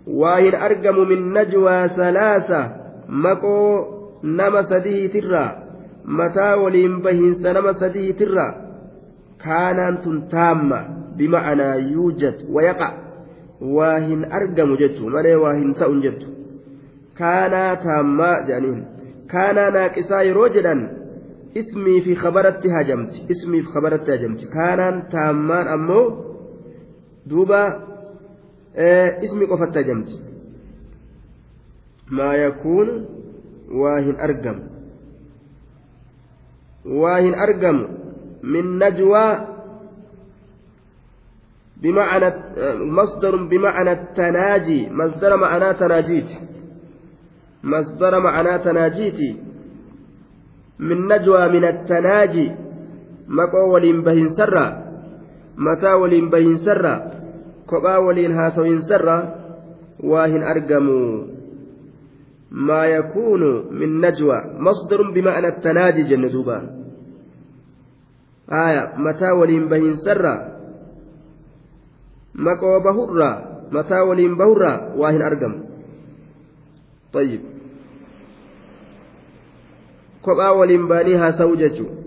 واهن 0.07 0.55
أرقم 0.55 1.09
من 1.09 1.33
نجوى 1.33 1.87
ثلاثة. 1.87 2.71
مكو 3.09 3.85
نما 4.23 4.61
سديه 4.61 5.07
ترى. 5.07 5.45
متى 6.05 6.53
ولين 6.53 7.01
بهن 7.01 7.33
سنما 7.33 7.73
سديه 7.73 8.11
ترى. 8.11 8.47
كانت 9.45 10.31
تامة 10.31 10.87
بمعنى 11.17 11.91
يوجد 11.91 12.35
ويقع. 12.49 12.91
واهن 13.61 14.25
أرقم 14.31 14.75
جدت 14.75 15.01
مالي 15.01 15.35
واهن 15.35 15.73
تأن 15.73 16.01
جدت 16.01 16.44
jedhaniin 18.47 18.79
kaanaa 19.33 19.69
naaqisaa 19.77 20.21
yeroo 20.29 20.49
jedhan 20.57 20.81
ismii 21.61 22.01
fi 22.05 22.15
khabaratti 22.23 22.69
hajamti 22.77 23.25
ismii 23.35 23.61
fi 23.65 23.69
khabaratti 23.73 24.11
hajamti 24.15 24.45
kaanaan 24.55 25.01
taammaan 25.15 25.67
ammoo 25.75 26.05
duuba 27.29 27.61
ismi 29.27 29.45
qofatti 29.51 29.77
hajamti 29.81 30.13
maa 32.19 32.35
yakuun 32.43 32.89
waa 33.81 33.99
hin 34.07 34.17
argamu 34.27 34.63
waa 37.01 37.19
hin 37.27 37.35
argamu 37.47 37.83
min 38.55 38.65
najwaa 38.85 39.33
بمعنى 41.83 42.33
مصدر 42.97 43.35
بمعنى 43.35 43.91
التناجي 43.91 44.89
مصدر 44.89 45.37
معناه 45.37 45.71
تناجيت 45.71 46.29
مصدر 47.65 48.19
معنى 48.19 48.59
تناجيتي 48.59 49.31
من 50.79 51.07
نجوى 51.07 51.43
من 51.49 51.63
التناجي. 51.65 52.47
مقو 53.27 53.73
ولين 53.73 54.03
بهن 54.03 54.27
سرا. 54.37 54.65
متى 55.57 55.91
ولين 55.93 56.29
بهن 56.29 56.55
سرا. 56.55 56.95
كبا 57.69 57.97
ولين 57.97 58.31
هاسوين 58.31 58.79
سرا. 58.81 59.17
واهن 60.03 60.43
أرقموا 60.43 61.23
ما 62.51 62.85
يكون 62.85 63.41
من 63.73 64.05
نجوى. 64.05 64.39
مصدر 64.59 65.11
بمعنى 65.11 65.47
التناجي 65.47 66.03
جندوبا 66.03 66.57
آية. 68.51 68.93
متى 68.97 69.29
ولين 69.31 69.67
بهن 69.69 69.93
سرا. 70.05 70.35
مقو 72.35 72.79
بهرا. 72.79 73.31
متى 73.71 73.99
ولين 73.99 74.37
بهرا. 74.37 74.93
واهن 74.95 75.21
أرقم. 75.21 75.53
طيب. 77.13 77.54
kophaa 80.27 80.53
waliin 80.59 80.87
baanii 80.87 81.21
haasa'u 81.23 81.55
jechuudha. 81.63 82.03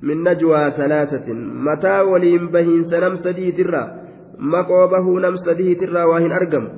Min 0.00 0.22
najwaa 0.22 0.70
salaasatin. 0.70 1.38
Mataa 1.68 2.02
waliin 2.04 2.50
bahiinsa 2.54 3.00
nam 3.00 3.16
sadiitirraa 3.24 3.88
maqoo 4.38 4.88
bahuu 4.88 5.18
nam 5.18 5.36
sadiitirraa 5.36 6.06
waa 6.06 6.20
hin 6.24 6.32
argamu. 6.32 6.70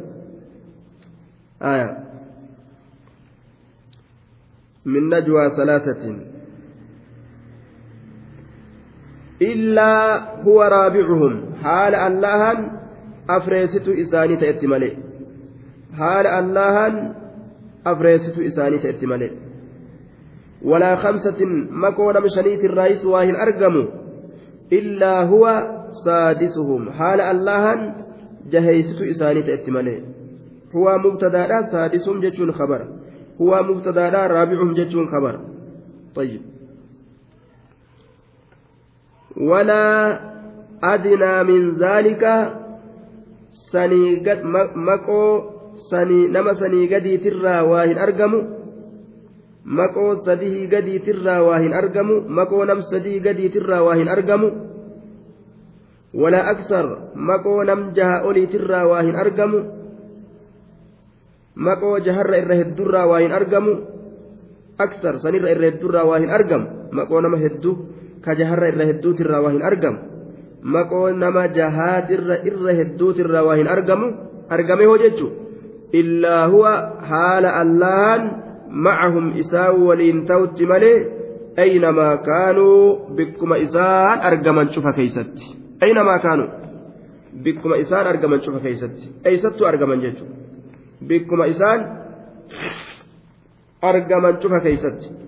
Min 4.85 5.09
najwaa 5.15 5.51
salaasatin. 5.57 6.17
Illaa 9.41 10.21
huwa 10.45 10.69
raabicuhum. 10.69 11.37
Haala 11.63 12.03
allahan 12.07 12.65
afreesitu 13.29 13.93
isaanii 13.93 14.37
ta'etti 14.37 14.67
malee. 14.67 14.97
Haala 15.99 16.37
allahan 16.39 16.99
afreesitu 17.85 18.43
isaanii 18.43 18.79
ta'etti 18.79 19.07
malee. 19.07 19.33
ولا 20.65 20.97
خمسة 20.97 21.45
مكون 21.71 22.23
مشنيت 22.23 22.65
الرئيس 22.65 23.05
واهن 23.05 23.35
أرقم 23.37 23.89
إلا 24.73 25.23
هو 25.23 25.45
سادسهم. 26.05 26.91
حال 26.91 27.21
اللهن 27.21 27.95
جهيست 28.51 29.03
إساني 29.03 29.43
تأتي 29.43 29.71
ملئ 29.71 30.01
هو 30.77 30.99
مبتدأ 30.99 31.63
سادسهم 31.73 32.21
جتون 32.21 32.53
خبر. 32.53 32.89
هو 33.41 33.63
مبتدأ 33.63 34.11
رابعهم 34.11 34.75
جتون 34.75 35.07
خبر. 35.09 35.41
طيب. 36.15 36.41
ولا 39.37 40.21
أدنى 40.83 41.43
من 41.43 41.77
ذلك 41.77 42.53
سني 43.73 44.23
مكو 44.75 45.41
سني 45.91 46.29
نما 46.29 46.53
سني 46.53 46.95
قدي 46.95 47.17
ترى 47.17 47.61
واهن 47.61 47.99
مكو 49.79 50.07
سديه 50.27 50.57
قدي 50.73 50.99
ترى 51.07 51.37
واهن 51.47 51.73
أرقم 51.81 52.09
مكو 52.39 52.61
نم 52.71 52.81
سديه 52.91 53.17
قدي 53.27 53.47
ترى 53.55 53.79
واهن 53.87 54.09
أرقم 54.15 54.43
ولا 56.15 56.41
أكثر 56.51 56.85
مكو 57.29 57.63
نم 57.63 57.81
جها 57.97 58.17
أولي 58.27 58.47
ترى 58.47 58.81
واهن 58.91 59.15
أرقم 59.25 59.53
maqoo 61.67 61.99
jaharra 62.07 62.41
irra 62.41 62.55
hedduurraa 62.61 63.07
waa 63.11 63.21
hin 63.21 63.33
argamu 63.39 63.73
aksar 64.79 65.19
sanirra 65.23 65.51
irra 65.55 65.67
hedduurraa 65.71 66.07
waa 66.09 66.21
hin 66.23 66.31
argamu 66.39 66.67
maqoo 66.99 67.21
nama 67.21 67.39
hedduu 67.45 67.75
ka 68.25 68.35
jaharra 68.39 68.71
irra 68.73 68.85
hedduutirraa 68.91 69.43
waa 69.45 69.53
hin 69.57 69.65
argamu 69.71 69.99
maqoo 70.75 71.11
nama 71.23 71.43
jahaatirra 71.59 72.37
irra 72.51 72.77
hedduutirraa 72.81 73.45
waa 73.49 73.59
hin 73.61 73.69
argamu 73.77 74.07
argame 74.57 74.85
hoo 74.91 74.99
jechuun 75.05 75.33
illaa 76.01 76.45
huwa 76.55 76.73
haala 77.11 77.55
allahan 77.63 78.23
macahum 78.71 79.37
isaan 79.43 79.83
waliin 79.87 80.27
ta'utti 80.27 80.67
malee 80.67 80.99
aynamaa 81.57 82.17
kaanuu 82.17 83.15
bikkuma 83.17 83.57
isaan 83.57 84.21
argaman 84.21 84.69
cufa 84.75 84.93
keeysatti 84.93 85.45
aynamaa 85.87 86.19
kaanuu 86.19 86.51
bikkuma 87.45 87.77
isaan 87.77 88.07
argaman 88.07 88.41
cufa 88.41 88.61
keeysatti 88.67 89.05
eeysattuu 89.25 89.67
argaman 89.67 90.01
jechuudha 90.01 90.35
bikkuma 91.07 91.47
isaan 91.55 91.81
argaman 93.83 94.37
cufa 94.45 94.61
keeysatti 94.61 95.21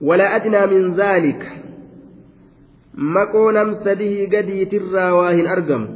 ولا 0.00 0.36
أدنى 0.36 0.66
من 0.66 0.94
ذلك 0.94 1.42
مكو 2.94 3.50
نم 3.50 3.72
سديه 3.84 4.38
قدي 4.38 4.64
ترى 4.64 5.10
واهن 5.10 5.46
أرقم 5.46 5.88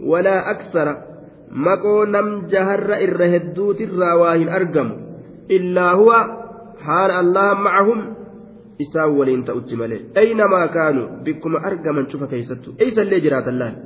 ولا 0.00 0.50
أكثر 0.50 1.07
maqoo 1.50 2.04
nam 2.06 2.48
jaharra 2.52 3.00
irra 3.06 3.26
hedduutirraa 3.34 4.16
waa 4.20 4.36
hin 4.36 4.48
argamu. 4.48 4.94
Illaa 5.48 5.92
huwa 5.96 6.18
haala 6.86 7.18
allaha 7.18 7.54
macahum 7.66 8.00
isaan 8.78 9.16
waliin 9.18 9.44
ta'utti 9.44 9.76
malee. 9.76 10.00
Aynamaa 10.14 10.68
kaanu 10.68 11.02
bikkuma 11.24 11.58
argaman 11.70 12.06
cufa 12.06 12.26
keessattu. 12.26 12.74
Eeysallee 12.78 13.20
jiraatan 13.20 13.58
laal? 13.58 13.76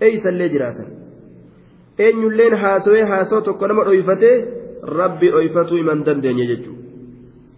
Eeysallee 0.00 0.48
jiraatan. 0.48 0.88
Eenyulleen 1.98 2.56
haasawee 2.62 3.04
haasawa 3.04 3.42
tokko 3.42 3.68
nama 3.68 3.84
dhoyfatee 3.84 4.36
rabbi 4.82 5.30
dhoyfatuu 5.30 5.78
iman 5.78 6.04
dandeenye 6.06 6.46
jechuudha 6.46 6.82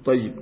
tayyib. 0.04 0.36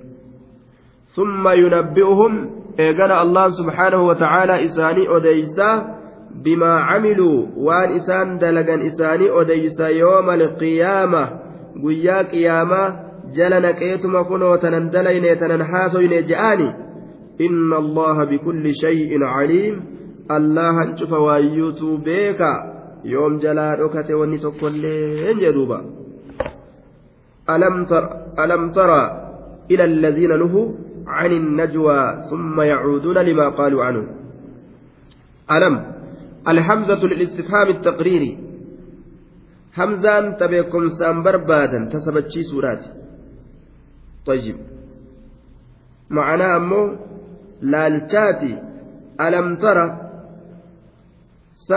Summa 1.17 1.55
yunabbi'uhum 1.55 2.33
eegala 2.79 3.21
allah 3.25 3.47
subhaanahu 3.59 4.07
wa 4.07 4.15
ta'aalaa 4.15 4.61
isaanii 4.69 5.09
odeeysaa 5.09 5.96
بما 6.45 6.73
عملوا 6.81 7.47
وان 7.57 7.89
إسان 7.97 8.39
دلقا 8.39 8.87
إساني 8.87 9.27
أديسا 9.41 9.89
يوم 9.89 10.31
القيامة. 10.31 11.23
قيا 11.85 12.23
قيامة 12.23 12.83
جلنا 13.37 13.71
كيتما 13.73 14.23
كنو 14.23 14.57
تنندلين 14.57 15.39
تننحاسين 15.41 16.13
جآني. 16.31 16.69
إن 17.41 17.73
الله 17.73 18.25
بكل 18.25 18.65
شيء 18.75 19.25
عليم. 19.25 19.75
الله 20.31 20.83
انشف 20.83 21.13
وايوتو 21.13 21.97
بيكا 21.97 22.77
yoom 23.07 23.39
jalaa 23.39 23.77
dhokate 23.79 24.15
wanni 24.15 24.39
tokkollee 24.39 25.31
hin 25.31 25.39
jedhuuba 25.45 25.79
ألم 28.39 28.71
ترى 28.75 29.03
إلى 29.71 29.85
الذين 29.85 30.33
نهوا 30.39 30.67
عن 31.07 31.31
النجوى 31.33 32.01
ثم 32.31 32.61
يعودون 32.61 33.19
لما 33.19 33.49
قالوا 33.49 33.85
عنه. 33.85 34.03
ألم 35.51 35.75
الحمزة 36.49 37.07
للاستفهام 37.07 37.69
التقريري. 37.69 38.39
همزان 39.79 40.37
تبيكم 40.37 40.89
سام 40.89 41.23
بربادا 41.23 41.89
تسبت 41.93 42.27
شي 42.31 42.43
سورات 42.43 42.85
طيب. 44.27 44.57
معنا 46.11 46.57
أمو 46.57 46.97
لالتاتي. 47.63 48.53
ألم 49.21 49.57
ترى؟ 49.57 49.87
س 51.55 51.73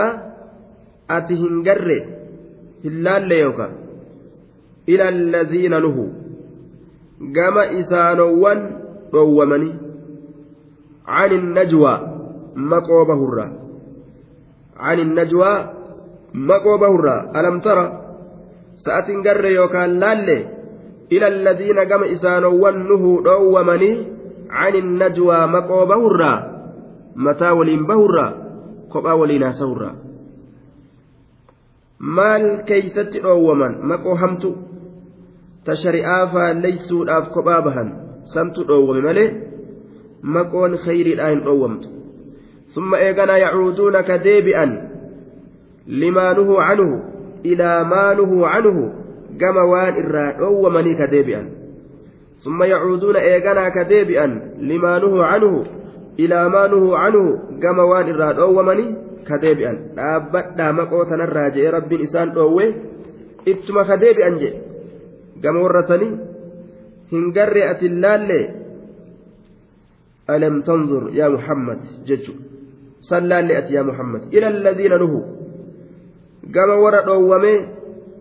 hin 2.82 3.02
laalle 3.04 3.36
yookaan 3.44 3.72
ila 4.92 5.04
allaziina 5.14 5.80
nuhu 5.86 6.04
gama 7.38 7.64
isaanowwan 7.82 8.60
dhoowwamanii 9.12 9.90
عن 11.10 11.32
النجوى. 11.32 11.94
مقوبة 12.56 13.14
هرة. 13.14 13.59
عن 14.80 14.98
النجوى 14.98 15.54
مقوبة 16.34 16.88
هرة 16.94 17.16
ألم 17.40 17.60
ترى 17.60 17.86
سأت 18.84 19.08
قر 19.26 19.44
يوكان 19.44 19.90
لالي 20.00 20.38
إلى 21.12 21.26
الذين 21.28 21.78
قم 21.78 22.02
إسانوا 22.04 22.54
ونه 22.62 23.04
دومني 23.24 23.92
عن 24.50 24.74
النجوى 24.74 25.46
مقوبة 25.46 25.94
هرة 26.06 26.32
متى 27.16 27.50
ولين 27.50 27.86
بهرة 27.86 28.26
قبا 28.90 29.12
ولينا 29.12 29.50
سورة 29.50 29.90
maal 32.00 32.64
keeysatti 32.64 33.20
dhoowwaman 33.20 33.74
maqoo 33.84 34.14
hamtu 34.16 34.50
ta 35.64 35.76
shari'aa 35.76 36.32
faalleeysuudhaaf 36.32 37.28
kophaa 37.34 37.60
bahan 37.66 37.88
samtu 38.34 38.64
dhoowwame 38.70 39.02
malee 39.08 39.28
maqoon 40.36 40.78
khayriidhaa 40.84 41.28
hin 41.32 41.42
dhoowwamtu 41.48 41.88
ثم 42.74 42.94
إيقنا 42.94 43.36
يعودون 43.36 44.00
كديبئا 44.00 44.90
لما 45.86 46.32
نهوا 46.32 46.62
عنه 46.62 47.02
إلى 47.44 47.84
ما 47.84 48.14
نهوا 48.14 48.46
عنه 48.46 48.92
كما 49.40 49.62
وان 49.62 50.06
إراد 50.06 50.40
ومني 50.40 50.94
كديبئا 50.94 51.48
ثم 52.44 52.62
يعودون 52.62 53.16
إيقنا 53.16 53.68
كديبئا 53.68 54.26
لما 54.60 54.98
نهوا 54.98 55.24
عنه 55.24 55.66
إلى 56.18 56.48
ما 56.48 56.66
نهوا 56.66 56.98
عنه 56.98 57.38
كما 57.62 57.82
وان 57.82 58.14
إراد 58.14 58.38
ومني 58.38 59.10
dhaabbadhaa 59.30 60.72
maqoo 60.72 61.04
tanarraa 61.04 61.50
je'e 61.54 61.70
rabbiin 61.70 62.02
isaan 62.06 62.32
dhoowwe 62.34 62.66
ittuma 63.52 63.84
ka 63.84 64.00
deebi'an 64.00 64.38
jedhe 64.42 64.60
gama 65.42 65.62
warra 65.64 65.82
sanii 65.90 66.12
hin 67.12 67.32
garre 67.36 67.62
ati 67.68 67.88
laalle 67.88 68.40
alam 70.34 70.62
tanzur 70.62 71.10
yaa 71.12 71.30
muhammad 71.36 71.80
jechu 72.08 72.32
san 72.99 73.27
laalle 73.31 73.57
ati 73.57 73.75
yaa 73.75 73.83
muhammad 73.91 74.21
ila 74.31 74.47
alladhiina 74.47 74.97
nuhu 75.03 75.19
gama 76.55 76.75
warra 76.83 77.01
dhoowwame 77.07 77.53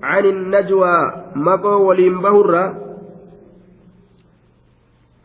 عن 0.05 0.25
النجوى 0.25 0.97
مقو 1.37 1.89
ولين 1.89 2.21
بهرة 2.21 2.65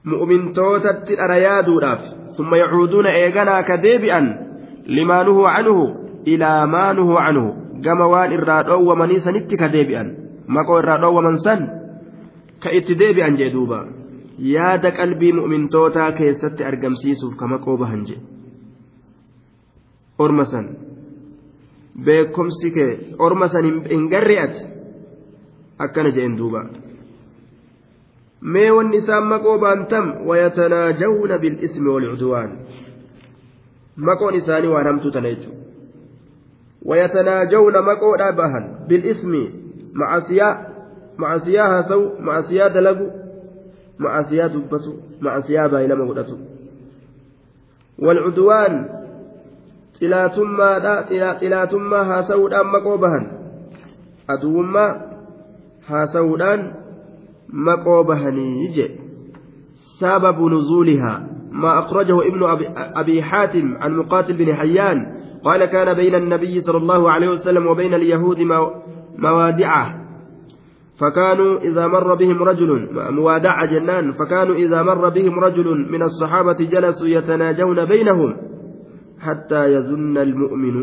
مؤمن 0.06 0.54
توتت 0.54 1.08
أريادوداف 1.19 1.99
ثم 2.38 2.56
يعودون 2.56 3.06
إيغانا 3.06 3.62
كديبئا 3.62 4.19
لما 4.88 5.23
نهوا 5.23 5.49
عنه 5.49 5.95
إلى 6.28 6.65
ما 6.67 6.93
نهوا 6.93 7.19
عنه 7.19 7.45
كما 7.84 8.06
وان 8.06 8.34
إرادو 8.34 8.91
ومني 8.91 9.15
سنت 9.19 9.52
كديبئا 9.56 10.04
مكو 10.47 10.80
إرادو 10.80 11.17
ومن 11.17 11.36
سن 11.36 11.67
كإت 12.63 12.91
ديبئا 12.91 13.30
جدوبا 13.30 13.99
yaada 14.39 14.91
qalbii 14.95 15.36
mu'mintootaa 15.36 16.12
keessatti 16.15 16.63
argamsiisuuf 16.63 17.36
kama 17.36 17.58
qooba 17.60 17.86
hanje 17.91 18.15
orma 20.18 20.44
san. 20.44 20.66
Beekumsi 22.05 22.70
kee 22.70 23.16
orma 23.18 23.48
san 23.48 23.64
hin 23.64 24.09
garre 24.09 24.38
ati 24.44 24.62
akkana 25.79 26.11
jeen 26.11 26.37
duuba. 26.37 26.64
Mee 28.42 28.70
wanni 28.70 28.96
isaan 28.96 29.24
maqoo 29.33 29.59
baantam 29.59 30.27
wayatanaajawna 30.29 31.38
bil'ismi 31.38 31.88
walcudwaan. 31.88 32.50
Maqoon 33.96 34.35
isaanii 34.35 34.68
waan 34.74 34.87
hamtuu 34.87 35.11
tana 35.11 35.29
jechuudha. 35.29 35.61
Wayatanaajawna 36.85 37.83
maqoodhaa 37.83 38.33
bahan 38.33 38.64
bilismi 38.88 39.42
macasiyaa 39.94 40.55
macasiyaa 41.16 41.68
haasawu 41.68 42.11
macasiyaa 42.20 42.68
dalagu 42.74 43.07
macasiyaa 43.98 44.48
dubbatu 44.48 44.92
macasiyaa 45.20 45.68
baay'ilama 45.68 46.05
godhatu. 46.11 46.37
Walcudwaan 47.98 48.74
xilaatummaa 49.98 52.04
haasawuudhaan 52.04 52.72
maqoo 52.76 52.98
bahan. 52.98 53.26
Aduwummaa 54.28 54.90
haasawuudhaan 55.88 56.72
maqoo 57.52 58.04
bahanii 58.04 58.68
je 58.68 58.90
sababu 60.00 60.48
nuzuulihaa 60.48 61.35
ما 61.54 61.78
أخرجه 61.78 62.26
ابن 62.26 62.66
أبي 62.96 63.22
حاتم 63.22 63.76
عن 63.80 63.96
مقاتل 63.96 64.37
بن 64.37 64.54
حيان 64.54 65.07
قال 65.44 65.64
كان 65.64 65.94
بين 65.94 66.14
النبي 66.14 66.61
صلى 66.61 66.78
الله 66.78 67.11
عليه 67.11 67.28
وسلم 67.28 67.66
وبين 67.66 67.94
اليهود 67.94 68.38
موادعة 69.18 69.94
فكانوا 71.00 71.59
إذا 71.59 71.87
مر 71.87 72.14
بهم 72.14 72.42
رجل 72.42 72.88
موادع 73.11 73.64
جنان 73.64 74.12
فكانوا 74.12 74.54
إذا 74.54 74.83
مر 74.83 75.09
بهم 75.09 75.40
رجل 75.40 75.87
من 75.90 76.02
الصحابة 76.02 76.52
جلسوا 76.52 77.09
يتناجون 77.09 77.85
بينهم 77.85 78.37
حتى 79.24 79.62
يظن 79.74 80.16
المؤمن 80.18 80.76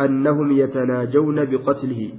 أنهم 0.00 0.52
يتناجون 0.52 1.44
بقتله 1.50 2.10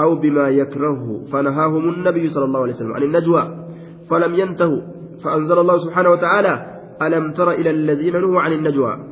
أو 0.00 0.14
بما 0.14 0.48
يكرهه 0.48 1.24
فنهاهم 1.32 1.88
النبي 1.94 2.28
صلى 2.28 2.44
الله 2.44 2.60
عليه 2.60 2.72
وسلم 2.72 2.92
عن 2.92 3.02
النجوى 3.02 3.44
فلم 4.10 4.34
ينتهوا 4.34 4.82
فأنزل 5.24 5.58
الله 5.58 5.76
سبحانه 5.84 6.10
وتعالى 6.10 6.54
ألم 7.02 7.32
تر 7.32 7.50
إلى 7.50 7.70
الذين 7.70 8.14
نهوا 8.20 8.40
عن 8.40 8.52
النجوى 8.52 9.10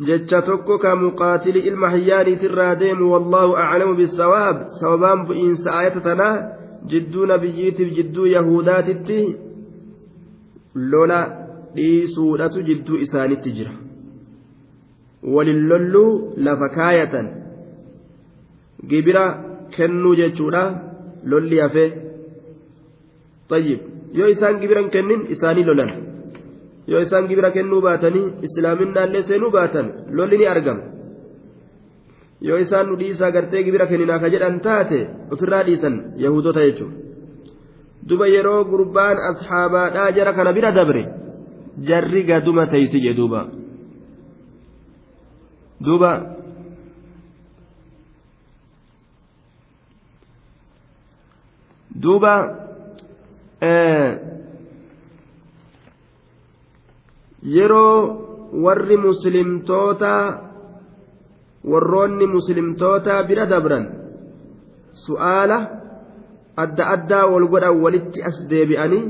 muqaatili 0.00 1.60
ilma 1.68 1.90
hayyaanii 1.90 2.38
irraa 2.48 2.74
deemu 2.74 3.12
wallaahu 3.12 3.56
aclamu 3.56 3.94
bisawaab 4.00 4.56
sababaan 4.80 5.26
bu'iinsa 5.28 5.72
aayata 5.72 6.00
tanaa 6.00 6.42
jidduu 6.92 7.26
nabiyyiitiif 7.26 7.90
jidduu 7.98 8.26
yahudaatitti 8.26 9.18
lola 10.74 11.39
dhiisuudhatu 11.76 12.62
jidduu 12.68 12.96
isaanitti 13.04 13.50
jira. 13.56 13.72
Walin 15.34 15.60
lolluu 15.70 16.10
lafa 16.46 16.68
kaayatan. 16.76 17.26
Gibira 18.90 19.24
kennuu 19.76 20.14
jechuudha. 20.20 20.62
Lolli 21.30 21.58
hafe. 21.64 21.84
Tayyib. 23.48 23.80
Yoo 24.18 24.28
isaan 24.34 24.60
gibiran 24.60 24.88
kennin 24.94 25.26
isaanii 25.34 25.64
lolan. 25.68 25.90
Yoo 26.90 27.00
isaan 27.06 27.28
gibira 27.28 27.50
kennuu 27.56 27.80
baatanii 27.86 28.26
islaaminaallee 28.46 29.22
seenuu 29.28 29.50
baatan 29.56 29.86
lolli 30.16 30.38
ni 30.38 30.46
argama. 30.46 30.82
Yoo 32.48 32.58
isaan 32.64 32.86
nu 32.88 32.96
dhiisaa 33.00 33.30
gartee 33.36 33.62
gibira 33.66 33.86
kenninaa 33.86 34.18
ka 34.22 34.28
jedhan 34.34 34.60
taate 34.66 34.98
ofirraa 35.32 35.62
dhiisan 35.68 35.94
yahudota 36.24 36.60
jechuudha. 36.66 36.96
Duba 38.08 38.26
yeroo 38.34 38.64
gurbaan 38.64 39.18
ashaabaadhaa 39.30 40.10
jara 40.16 40.32
kana 40.32 40.52
bira 40.56 40.70
dabre 40.78 41.02
jarri 41.78 42.24
gaduma 42.24 42.66
teeysi 42.66 43.00
jee 43.00 43.14
duuba. 43.14 43.46
Duuba. 45.80 46.12
Duuba 52.02 52.34
yeroo 57.42 57.96
warri 58.64 58.96
muslimtootaa 58.96 60.24
warroonni 61.64 62.26
muslimtootaa 62.26 63.22
bira 63.28 63.46
dabran 63.46 63.84
su'aala 65.04 65.58
adda 66.56 66.86
addaa 66.94 67.26
wal 67.32 67.48
godhan 67.52 67.80
walitti 67.84 68.22
as 68.22 68.36
deebi'anii 68.50 69.04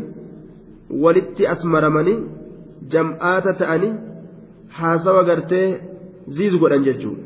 walitti 0.90 1.46
as 1.46 1.64
maramanii 1.64 2.18
jam'aata 2.88 3.53
ta'ani 3.62 3.90
haasawa 4.79 5.25
gartee 5.25 5.81
ziizu 6.29 6.59
godhan 6.59 6.85
jechuudha. 6.85 7.25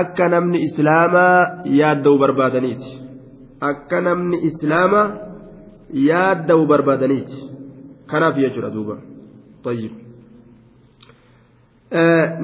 Akka 0.00 0.28
namni 0.28 0.58
islaamaa 0.68 1.64
yaadda'u 1.80 2.18
barbaadaniiti. 2.18 2.90
Akka 3.60 4.00
namni 4.00 4.36
islaamaa 4.48 5.06
yaadda'u 6.08 6.66
barbaadaniiti. 6.66 7.36
Kanaaf 8.10 8.36
jechuudha 8.44 8.70
duuba. 8.70 8.96
Tayyib. 9.64 9.92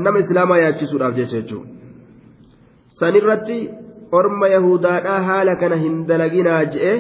Nama 0.05 0.19
islaamaa 0.25 0.59
yaachisuudhaaf 0.65 1.15
jecha 1.17 1.41
jechuudha. 1.41 1.71
Sanirratti 3.01 3.59
orma 4.13 4.49
yahudaadhaa 4.49 5.21
haala 5.29 5.57
kana 5.57 5.77
hin 5.77 6.07
dalaginaa 6.07 6.65
je'e 6.65 6.95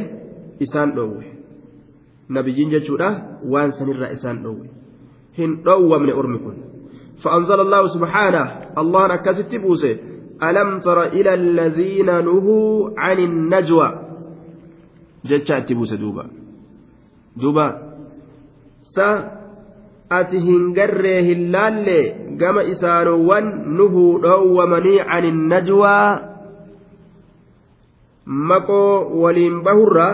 isaan 0.66 0.94
dhoowwe. 0.96 1.26
Nabiyyiin 2.28 2.70
jechuudha 2.70 3.08
waan 3.54 3.72
sanirraa 3.78 4.14
isaan 4.18 4.42
dhoowwe. 4.44 4.81
Hin 5.38 5.50
dhoowwamne 5.64 6.12
ormi 6.12 6.38
kun 6.44 6.56
فأنزل 7.22 7.60
الله 7.60 7.82
سبحانه 7.86 8.44
الله 8.78 9.14
أكست 9.14 9.54
بوسه 9.56 9.96
ألم 10.42 10.80
تر 10.80 10.98
إلى 11.04 11.34
الذين 11.34 12.06
نهوا 12.06 12.90
عن 12.98 13.18
النجوى 13.18 13.88
جتشات 15.24 15.72
بوسه 15.72 15.96
دوبا 15.96 16.24
دوبا 17.36 17.66
سا 18.96 19.08
ati 20.12 20.36
hin 20.44 20.76
garree 20.76 21.24
hin 21.24 21.48
laalle 21.54 22.00
gama 22.36 22.62
isaanowwan 22.68 23.46
nuhuu 23.78 24.18
dhoowwamanii 24.24 25.00
ani 25.14 25.30
najwaa 25.32 26.08
maqoo 28.50 29.20
waliin 29.22 29.62
bahurra 29.64 30.08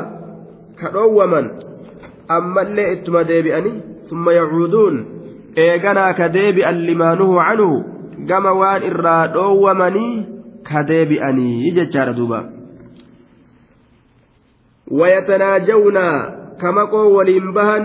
ka 0.79 0.93
dhoowwaman 0.95 1.51
ammallee 2.37 2.87
summa 4.11 4.33
yacuuduun 4.39 4.97
eeganaa 5.65 6.13
ka 6.21 6.29
deebi'an 6.37 6.81
limaa 6.91 7.15
nuhuu 7.21 7.41
canhu 7.49 7.71
gama 8.31 8.53
waan 8.61 8.89
irraa 8.91 9.25
dhoowwamanii 9.35 10.15
ka 10.71 10.83
deebi'anii 10.93 11.75
jechaadha 11.81 12.17
duuba 12.21 12.41
كما 16.61 16.85
قول 16.93 17.07
ولين 17.17 17.53
بهن 17.53 17.85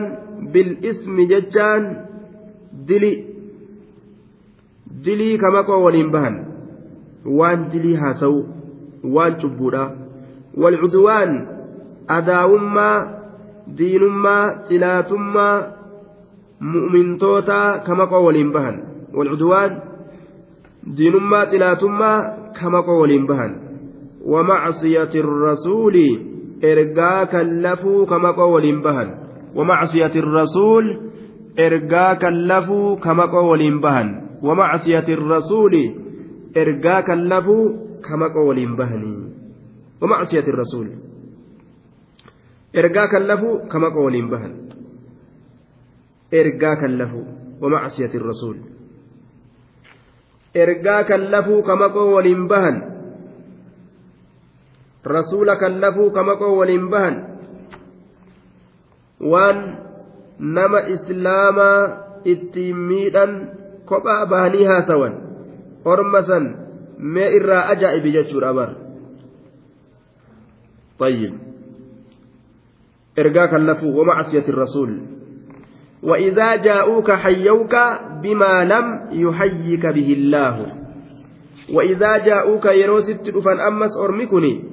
بالاسم 0.53 1.15
ججان 1.31 1.83
dili 2.87 3.27
dilii 5.05 5.37
kama 5.37 5.63
koo 5.63 5.83
waliin 5.83 6.11
bahan 6.11 6.35
waan 7.39 7.69
dilii 7.71 7.95
haasawu 7.95 8.39
waan 9.15 9.35
cubbuudha 9.41 9.83
walcudwaan 10.57 11.47
adaawummaa 12.07 13.07
diinummaa 13.77 14.53
xilaatummaa 14.67 15.55
mu'mintootaa 16.71 17.79
kama 17.87 18.07
koo 18.07 18.23
waliin 18.27 18.51
bahan 18.55 18.75
walcudwaan 19.17 19.71
diinummaa 20.97 21.45
xilaatummaa 21.51 22.17
kama 22.61 22.83
koo 22.87 22.99
waliin 23.03 23.27
bahan 23.27 23.53
ومعصية 24.23 25.13
الرسول 25.15 25.95
إرجاء 26.63 27.25
كلفوا 27.25 28.05
كما 28.05 28.31
قول 28.31 28.65
بهن 28.83 29.07
ومعصية 29.55 30.15
الرسول 30.15 30.85
ergaa 31.57 32.15
kallafuu 32.15 32.97
kamaqoo 32.97 33.47
waliin 33.49 33.77
bahan 33.81 34.07
wamacsiyati 34.41 35.15
rasuuli 35.15 35.83
ergaa 36.55 37.01
kallafuu 37.03 37.65
kamaqoo 38.01 38.47
waliin 38.47 38.75
bahanii 38.75 39.19
wamacsiyati 40.01 40.51
rasuuli 40.51 40.93
ergaa 42.73 43.07
kallafuu 43.07 43.59
kamaqoo 43.71 44.05
waliin 44.05 44.29
bahan 44.33 44.53
ergaa 46.41 46.75
kallafuu 46.81 47.25
wamacsiyati 47.61 48.19
rasuuli 48.29 48.61
ergaa 50.63 51.03
kallafuu 51.11 51.61
kamaqoo 51.69 52.07
waliin 52.15 52.47
bahan 52.47 52.77
rasuula 55.15 55.55
kallafuu 55.63 56.09
kamaqoo 56.17 56.53
waliin 56.59 56.89
bahan 56.93 57.15
waan 59.31 59.59
nama 60.57 60.79
islaamaa 60.95 61.79
ittiin 62.35 62.77
miidhan 62.91 63.31
kophaa 63.85 64.25
bahanii 64.25 64.65
haasawan 64.71 65.13
orma 65.85 66.21
san 66.29 66.45
mee 67.15 67.29
irraa 67.39 67.67
ajaa'ibi 67.75 68.15
jechuudha 68.17 68.53
bar 68.53 68.71
طيب 70.99 71.33
إرجاك 73.19 73.53
اللفو 73.53 74.01
ومعصية 74.01 74.45
الرسول 74.49 74.91
وإذا 76.03 76.55
جاءوك 76.55 77.11
حيوك 77.11 77.75
بما 78.23 78.63
لم 78.63 78.85
يحيك 79.11 79.85
به 79.85 80.13
الله 80.13 80.55
وإذا 81.73 82.17
جاءوك 82.17 82.65
يروست 82.65 83.29
دفن 83.29 83.59
أمس 83.59 83.97
أرمكني 84.03 84.63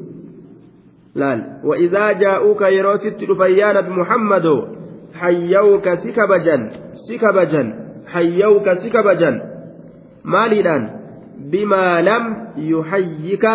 لا 1.14 1.61
وإذا 1.64 2.12
جاءوك 2.12 2.62
يروست 2.62 3.25
دفن 3.25 3.51
يا 3.51 3.73
نبي 3.73 3.90
hayyawka 5.21 5.97
si 6.01 6.12
kabajan 6.16 6.71
si 6.95 7.19
kabajan 7.19 7.69
hayyawka 8.09 8.81
si 8.81 8.88
kabajan 8.88 9.37
maaliidhaan 10.25 10.85
bimaa 11.53 12.01
lam 12.01 12.25
yuhayyika 12.57 13.53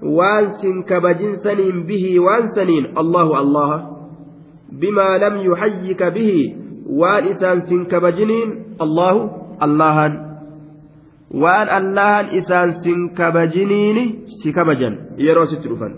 waan 0.00 0.60
sin 0.64 0.84
kabajin 0.88 1.36
saniin 1.44 1.84
bihii 1.84 2.18
waan 2.18 2.48
saniin 2.56 2.96
allahu 2.96 3.36
waan 6.84 7.28
isaan 7.32 7.66
sin 7.66 7.86
kabajiniin 7.86 8.76
allahu 8.84 9.20
allahan 9.66 10.12
waan 11.42 11.68
allahan 11.68 12.34
isaan 12.40 12.80
sin 12.84 13.14
kabajiniini 13.14 14.04
si 14.42 14.52
kabajan 14.52 15.16
yeroo 15.16 15.46
sitti 15.46 15.68
dhufan 15.68 15.94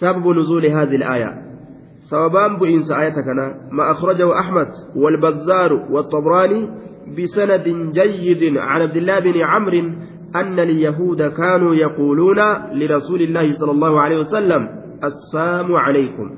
sababu 0.00 0.34
nuzuuli 0.34 0.70
هذه 0.70 0.96
الآية 0.96 1.30
سببان 2.10 2.56
بئنس 2.58 2.92
آية 2.92 3.14
كنا 3.26 3.68
ما 3.72 3.90
أخرجه 3.90 4.40
أحمد 4.40 4.68
والبزار 4.96 5.72
والطبراني 5.72 6.68
بسند 7.18 7.66
جيد 7.92 8.56
عن 8.56 8.80
عبد 8.82 8.96
الله 8.96 9.18
بن 9.18 9.36
عمرو 9.40 9.78
أن 10.36 10.58
اليهود 10.60 11.22
كانوا 11.22 11.74
يقولون 11.74 12.38
لرسول 12.72 13.22
الله 13.22 13.52
صلى 13.52 13.70
الله 13.70 14.00
عليه 14.00 14.18
وسلم 14.18 14.68
السلام 15.04 15.72
عليكم 15.76 16.30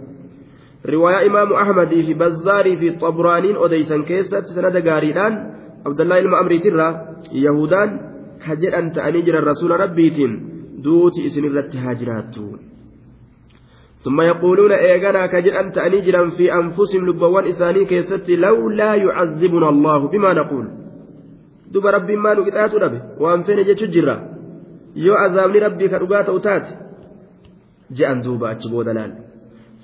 رواية 0.86 1.26
إمام 1.26 1.52
أحمد 1.52 1.88
في 1.88 2.14
بزار 2.14 2.76
في 2.76 2.90
طبرانين 2.90 3.56
أديسا 3.56 4.02
كيسة 4.08 4.40
سند 4.40 4.88
قارئان 4.88 5.32
عبد 5.86 6.00
الله 6.00 6.18
المأمري 6.18 6.58
ترى 6.58 6.88
يهودان 7.32 7.88
كجر 8.46 8.78
أنت 8.78 8.98
أنجر 8.98 9.38
الرسول 9.38 9.70
ربيتين 9.70 10.32
دوت 10.84 11.12
إسن 11.26 11.44
الرتهاجرات 11.44 12.36
ثم 14.04 14.20
يقولون 14.20 14.72
إيغانا 14.72 15.26
كجر 15.26 15.60
أنت 15.60 15.78
أنجرا 15.78 16.28
في 16.28 16.54
أنفسهم 16.54 17.06
لبوان 17.08 17.44
إساني 17.44 17.84
كيست 17.84 18.30
لولا 18.30 18.94
يعذبنا 18.94 19.68
الله 19.68 20.08
بما 20.08 20.32
نقول. 20.32 20.66
rabbiin 21.70 22.20
maa 22.20 22.34
nu 22.34 22.44
qixaatu 22.44 22.80
dhabe 22.82 22.98
waan 23.22 23.44
fene 23.44 23.64
jechu 23.64 23.86
jirra 23.94 24.16
yoo 24.94 25.16
azaabni 25.24 25.60
rabbii 25.60 25.88
ka 25.88 25.98
dhugaa 26.02 26.22
ta'u 26.26 26.40
taate 26.40 26.72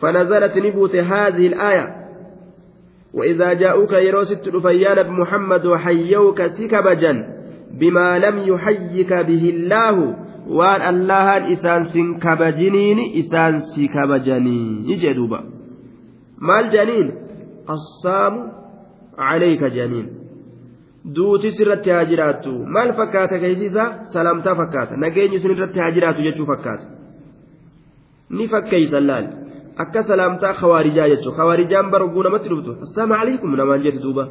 فنزلت 0.00 0.58
نبوت 0.58 0.96
هذه 0.96 1.46
الآية. 1.46 2.06
وإذا 3.14 3.52
جاءوك 3.52 3.92
يروست 3.92 4.48
رفيان 4.48 5.10
محمد 5.10 5.66
وحيوك 5.66 6.46
سكبجا 6.46 7.12
بما 7.80 8.18
لم 8.18 8.38
يحيك 8.38 9.12
به 9.12 9.50
الله 9.50 10.16
وان 10.48 10.94
الله 10.94 11.52
إسان 11.52 11.84
سنكبجنين 11.84 12.98
إسان 13.18 13.58
سكبجني 13.58 14.90
يجي 14.90 15.12
دوبا. 15.12 15.40
ما 16.38 16.60
الجنين 16.60 17.12
الصام 17.70 18.52
عليك 19.18 19.64
جنين. 19.64 20.26
duuti 21.14 21.50
sirratti 21.52 21.90
haa 21.90 22.04
jiraattu 22.10 22.52
maal 22.76 22.92
fakkaata 23.00 23.38
keeysiisa 23.38 23.84
salaamtaa 24.14 24.54
fakkaata 24.60 24.96
nageenyi 25.02 25.38
sun 25.38 25.52
irratti 25.56 25.78
haa 25.80 25.90
jiraatu 25.96 26.24
jechuu 26.26 26.46
fakkaata 26.46 26.86
akka 29.82 30.00
salaamtaa 30.10 30.54
khawaarijaa 30.60 31.08
jechuun 31.12 31.36
khawaarijaan 31.38 31.90
baroguu 31.94 32.22
namatti 32.26 32.48
dhuftu 32.52 32.70
assalaamu 32.84 33.14
alaikum 33.22 33.50
namaan 33.60 33.82
jedhu 33.86 34.00
duuba. 34.06 34.24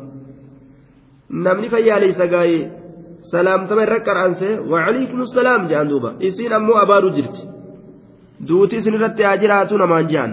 Namni 1.45 1.67
fayyaaleysa 1.73 2.25
gaa'ee 2.33 2.61
salaamtama 3.33 3.81
irra 3.87 3.99
qara'anse 4.07 4.47
waalaikum 4.71 5.19
salaam 5.35 5.61
jedhan 5.69 5.87
duuba. 5.91 6.09
Isiin 6.27 6.53
ammoo 6.57 6.77
abaaduu 6.83 7.11
jirti. 7.17 7.41
Duuti 8.47 8.81
sun 8.83 8.93
irratti 8.97 9.23
haa 9.27 9.37
jiraatu 9.43 9.73
namaan 9.83 10.05
jedhan 10.11 10.31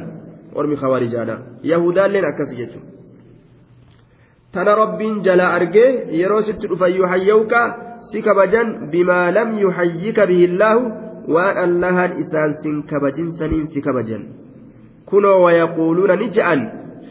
ormi 0.58 0.76
khawaarijaadha 0.82 1.36
yahudaalleen 1.72 2.26
akkasi 2.30 2.54
jechuudha. 2.60 2.88
tana 4.54 4.72
rabbiin 4.82 5.16
jalaa 5.26 5.52
argee 5.58 5.90
yeroo 6.20 6.42
sitti 6.46 6.66
dhufan 6.70 6.92
yuhayyawka 6.98 7.60
si 8.08 8.18
kabajan 8.26 8.68
bimaa 8.92 9.26
lam 9.36 9.48
yuhayyika 9.62 10.26
bihillaahu 10.30 10.82
waan 11.34 11.56
allahan 11.66 12.10
isaan 12.22 12.50
sin 12.62 12.74
kabajin 12.90 13.28
saniin 13.38 13.66
si 13.72 13.80
kabajan 13.86 14.22
je'an 16.36 16.60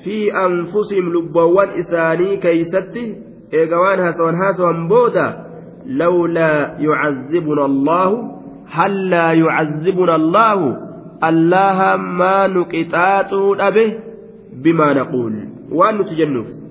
fi 0.04 0.32
anfusihim 0.44 1.12
lubboowwan 1.16 1.70
isaanii 1.82 2.38
keeysatti 2.38 3.04
eega 3.52 3.80
waan 3.80 4.00
haasawan 4.00 4.36
haasawan 4.36 4.88
booda 4.88 5.26
lawlaa 5.86 6.78
yucazibuna 6.80 7.66
allaahu 7.66 8.18
hallaa 8.78 9.34
yucazibuna 9.34 10.14
allaahu 10.14 10.76
allaha 11.22 11.98
maa 11.98 12.48
nu 12.48 12.66
qixaaxuu 12.74 13.56
dhabe 13.56 13.86
bimaa 14.64 14.94
naquul 14.94 15.34
waan 15.82 15.98
nuti 15.98 16.16
jennuuf 16.16 16.62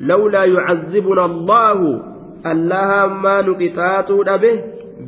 لولا 0.00 0.44
يعذبنا 0.44 1.24
الله 1.24 2.02
الله 2.46 3.06
ما 3.06 3.42
نقطات 3.42 4.12
به 4.12 4.60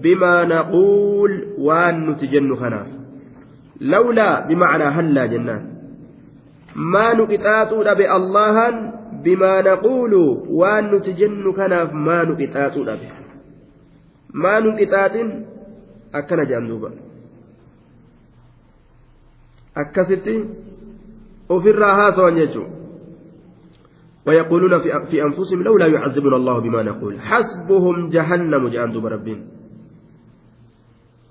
بما 0.03 0.45
نقول 0.45 1.45
وان 1.59 2.11
نتجن 2.11 2.55
خناف 2.55 3.02
لولا 3.83 4.47
بمعنى 4.47 4.85
هلا 4.85 5.27
جنان. 5.27 5.63
ما 6.77 7.07
نقطات 7.15 7.71
به 7.75 8.17
الله 8.17 8.57
بما 9.25 9.55
نقول 9.63 10.15
وأن 10.49 10.95
نتجن 10.95 11.53
خناف 11.53 11.93
ما 11.93 12.19
نقطات 12.25 12.75
به. 12.79 13.13
ما 14.35 14.55
نقطات 14.61 15.17
أكن 16.15 16.41
جندوبا 16.51 16.91
أكستي 19.77 20.37
ofirraa 21.49 21.95
haasawan 21.95 22.35
jechuudha 22.39 22.71
ويقولون 24.27 24.79
في, 24.79 24.89
في 25.11 25.23
أنفسهم 25.23 25.63
لولا 25.63 25.87
يعذبنا 25.87 26.37
الله 26.37 26.59
بما 26.59 26.83
نقول. 26.83 27.21
حسبهم 27.21 28.09
جهنم 28.09 28.69
جاء 28.69 28.87
دوب 28.87 29.07
ربين. 29.07 29.41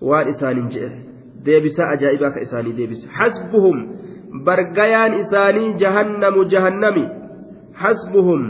وان 0.01 0.67
جئ. 0.67 1.10
deebisaa 1.45 1.89
ajaa'ibaa 1.95 2.31
ka 2.35 2.39
isaanii 2.45 2.73
deebisa. 2.77 3.09
Hasbuhum 3.19 3.77
bargayaan 4.45 5.13
isaanii 5.23 5.73
jahannamu 5.81 6.45
jahannami. 6.53 7.05
Hasbuhum 7.83 8.41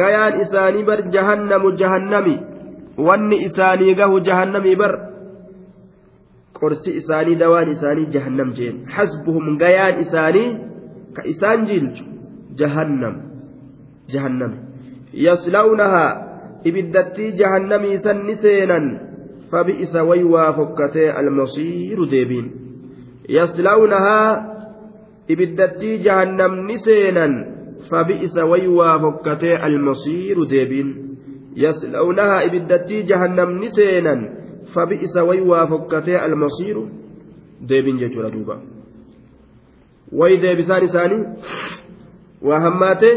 gayaan 0.00 0.40
isaanii 0.40 0.84
bar 0.90 1.00
jahannamu 1.16 1.72
jahannami. 1.82 2.36
Wanni 2.96 3.36
isaanii 3.48 3.94
gahu 3.94 4.20
jahannami 4.20 4.76
bar. 4.76 4.92
Qorsi 6.58 6.90
isaanii 7.00 7.36
dawaan 7.42 7.68
isaanii 7.76 8.06
jahannam 8.16 8.52
jeen. 8.58 8.84
Hasbuhum 8.96 9.58
gayaan 9.58 10.00
isaanii 10.04 10.50
ka 11.16 11.22
isaan 11.32 11.66
jiilchu 11.70 12.04
jahannam 12.60 13.14
jahannami. 14.12 14.58
Yaslawnahaa 15.26 16.12
ibiddattii 16.64 17.32
jahannamii 17.40 17.98
san 18.04 18.24
ni 18.26 18.34
seenan. 18.36 18.86
Deebiin 22.10 22.46
yaslawnahaa 23.28 24.28
ibiddattii 25.28 25.98
jahannam 26.06 26.66
ni 26.66 26.78
seenan 26.78 27.34
fabi'isa 27.90 28.44
waywaa 28.52 28.98
fokkatee 28.98 29.56
almasiiru 29.56 30.46
deebiin 30.50 30.90
yaslawnahaa 31.64 32.42
ibiddattii 32.48 33.02
jahannam 33.10 33.56
ni 33.60 33.68
seenan 33.78 34.28
fabi'isa 34.74 35.24
waywaa 35.24 35.66
fokkatee 35.66 36.18
almasiiru 36.18 36.88
deebiin 37.68 37.98
jechuudha 37.98 38.30
duuba 38.36 38.56
way 40.20 40.36
deebisaan 40.42 40.84
isaanii 40.84 41.22
waa 42.42 42.60
hammaatee 42.60 43.16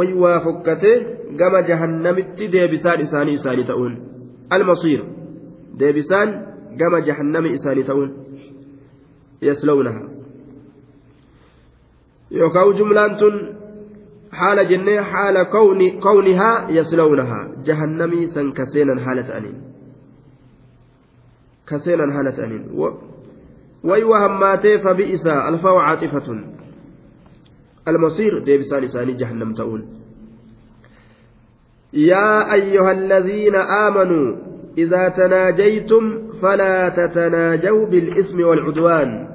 way 0.00 0.12
waa 0.24 0.40
fokkatee 0.40 0.96
gama 1.36 1.62
jahannamitti 1.62 2.52
deebisaan 2.52 3.00
isaanii 3.00 3.38
isaanii 3.40 3.64
ta'uun 3.70 3.94
almasiir 4.50 5.00
deebisaan 5.80 6.28
gama 6.80 7.00
jahannami 7.08 7.50
isaanii 7.58 7.84
ta'uun 7.90 8.10
yaslawnaha 9.48 10.02
yookaan 12.40 12.76
jumlaan 12.80 13.16
tun 13.22 13.34
haala 14.40 14.64
jennee 14.64 14.98
haala 15.12 15.44
kawnihaa 16.06 16.56
yaslawnahaa 16.78 17.44
jahannamii 17.70 18.26
san 18.34 18.52
kaseenan 18.52 18.98
haala 19.06 19.22
ta'aniin 19.30 19.56
kaseenan 21.64 22.12
haala 22.18 22.32
ta'aniin 22.32 22.64
way 23.88 24.02
waa 24.12 24.20
hammaatee 24.26 24.78
fabi'isa 24.78 25.42
alfaa 25.50 25.76
caatifatun 25.86 26.40
المصير 27.88 28.44
ديبسان 28.44 28.82
إساني 28.82 29.12
جهنم 29.12 29.52
تؤون 29.54 29.82
يا 31.92 32.52
أيها 32.52 32.92
الذين 32.92 33.54
آمنوا 33.56 34.36
إذا 34.78 35.08
تناجيتم 35.08 36.32
فلا 36.42 36.88
تتناجوا 36.88 37.86
بالإثم 37.86 38.40
والعدوان. 38.40 39.28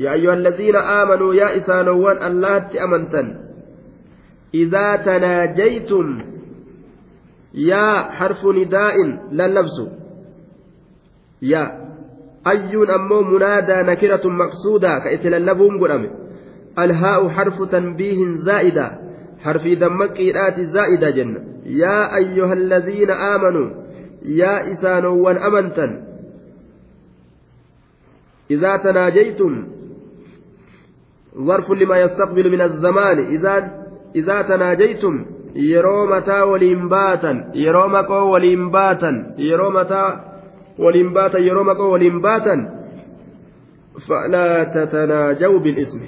يا 0.00 0.12
أيها 0.12 0.34
الذين 0.34 0.76
آمنوا 0.76 1.34
يا 1.34 1.56
إسانوان 1.56 2.16
الله 2.26 2.84
أمنتن. 2.84 3.34
إذا 4.54 4.96
تناجيتم 4.96 6.06
يا 7.54 8.02
حرف 8.02 8.46
نداء 8.46 8.94
لا 9.32 9.48
لبس 9.48 9.76
يا 11.42 11.86
أي 12.46 12.74
أمو 12.94 13.22
منادى 13.22 13.90
نكرة 13.90 14.20
مقصودة 14.24 14.98
كإتلالبهم 14.98 15.80
قرأمه 15.80 16.10
الهاء 16.78 17.28
حرف 17.28 17.62
تنبيه 17.62 18.36
زائدة 18.36 18.92
حرف 19.40 19.62
دمكيرات 19.62 20.60
زائدة 20.60 21.10
جنة 21.10 21.40
يا 21.64 22.16
أيها 22.16 22.52
الذين 22.52 23.10
آمنوا 23.10 23.70
يا 24.26 24.72
إسانوا 24.72 25.46
أمنتا 25.46 26.02
إذا 28.50 28.76
تناجيتم 28.76 29.66
ظرف 31.36 31.70
لما 31.70 31.96
يستقبل 32.00 32.50
من 32.50 32.60
الزمان. 32.60 33.18
إذا 33.18 33.54
إذا 34.16 34.42
تناجيتم 34.42 35.24
yeroo 35.56 36.06
mataa 36.06 36.44
waliin 36.44 36.88
baatan 36.88 37.52
yeroo 37.54 37.88
maqoo 37.88 38.30
waliin 41.92 42.20
baatan 42.20 42.60
فلا 43.96 44.64
تتناجوا 44.64 45.58
بالإثم. 45.58 46.00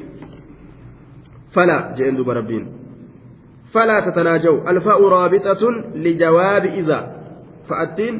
فلا 1.54 1.94
جئن 1.96 2.20
ربين 2.20 2.64
فلا 3.72 4.00
تتناجوا. 4.00 4.70
الفاء 4.70 5.08
رابطة 5.08 5.62
لجواب 5.94 6.64
إذا. 6.64 7.17
fa'attiin 7.68 8.16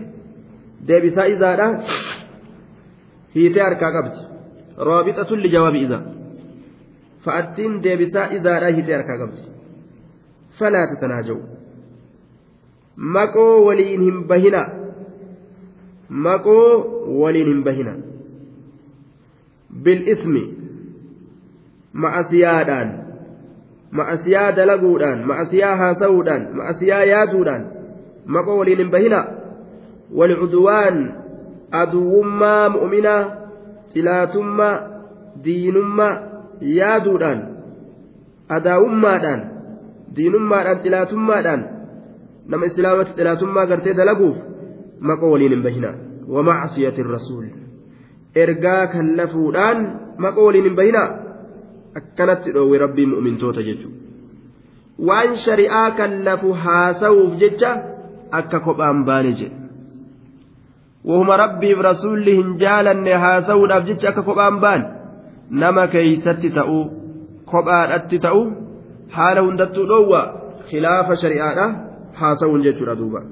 deebisaa 0.88 1.28
izaadha. 1.34 1.68
Hiitee 3.34 3.62
harkaa 3.62 3.92
qabdi. 3.96 4.18
Raabixa 4.88 5.24
tun 5.24 5.42
lijawaabi 5.42 5.84
izaa. 5.86 6.02
Fa'attiin 7.24 7.82
deebisaa 7.84 8.26
izaadha 8.40 8.74
hiitee 8.76 8.96
harkaa 8.96 9.18
qabdi. 9.22 9.40
Falaa 10.58 10.86
tatanaajawu 10.94 11.58
maqoo 12.98 13.64
waliin 13.64 14.02
hin 14.02 14.24
bahina. 14.28 14.66
Maqoo 16.08 16.70
waliin 17.22 17.46
hin 17.46 17.64
bahina. 17.64 17.92
Bil'ismi 19.84 20.42
ma'asiyaadhaan. 21.92 22.94
Ma'asiyaa 23.90 24.56
dalaguudhaan. 24.56 25.26
Ma'asiyaa 25.26 25.76
haasa'uudhaan. 25.76 26.48
Ma'asiyaa 26.56 27.04
yaaduudhaan. 27.04 27.66
Maqoo 28.26 28.58
waliin 28.58 28.78
hin 28.78 28.90
bahina. 28.90 29.26
والعدوان 30.14 31.14
أدوما 31.72 32.68
مؤمنا 32.68 33.38
تلاتما 33.94 34.70
دينما 35.44 36.28
يادودان 36.62 37.58
nama 42.48 42.66
islaamatti 42.66 43.12
xilaatummaa 43.16 43.66
gartee 43.70 43.94
dalaguuf 43.96 44.36
maqoo 45.08 45.30
waliin 45.32 45.52
hin 45.54 45.62
bahina 45.64 45.88
wamacsiyati 46.34 47.02
rasuul 47.08 47.44
ergaa 48.44 48.86
kan 48.92 49.10
lafuudhaan 49.18 49.82
maqoo 50.26 50.46
waliin 50.46 50.68
hin 50.68 50.78
bahina 50.78 51.02
akkanatti 52.00 52.54
dhoowwe 52.54 52.78
rabbiin 52.84 53.10
mu'mintoota 53.14 53.66
jechuudha 53.68 55.06
waan 55.10 55.36
shari'aa 55.44 55.90
kan 56.00 56.16
lafu 56.30 56.54
haasa'uuf 56.64 57.36
jecha 57.44 57.74
akka 58.40 58.60
kophaan 58.68 59.04
baane 59.10 59.32
jedhe 59.42 59.67
rasuulli 61.88 62.36
hin 62.36 62.58
jaalanne 62.58 63.14
haasa'uudhaaf 63.24 63.86
jecha 63.86 64.08
akka 64.08 64.22
kophaan 64.22 64.60
baan 64.60 64.86
nama 65.50 65.86
keeysatti 65.94 66.50
ta'uu 66.50 66.84
kophaadhatti 67.52 68.18
ta'uu 68.26 68.44
haala 69.16 69.40
hundattuu 69.48 69.88
dhoowwa 69.88 70.22
khilaafa 70.70 71.16
shari'aadha 71.16 71.66
haasa'uun 72.20 72.62
jechuudha 72.68 72.98
duuba 73.02 73.22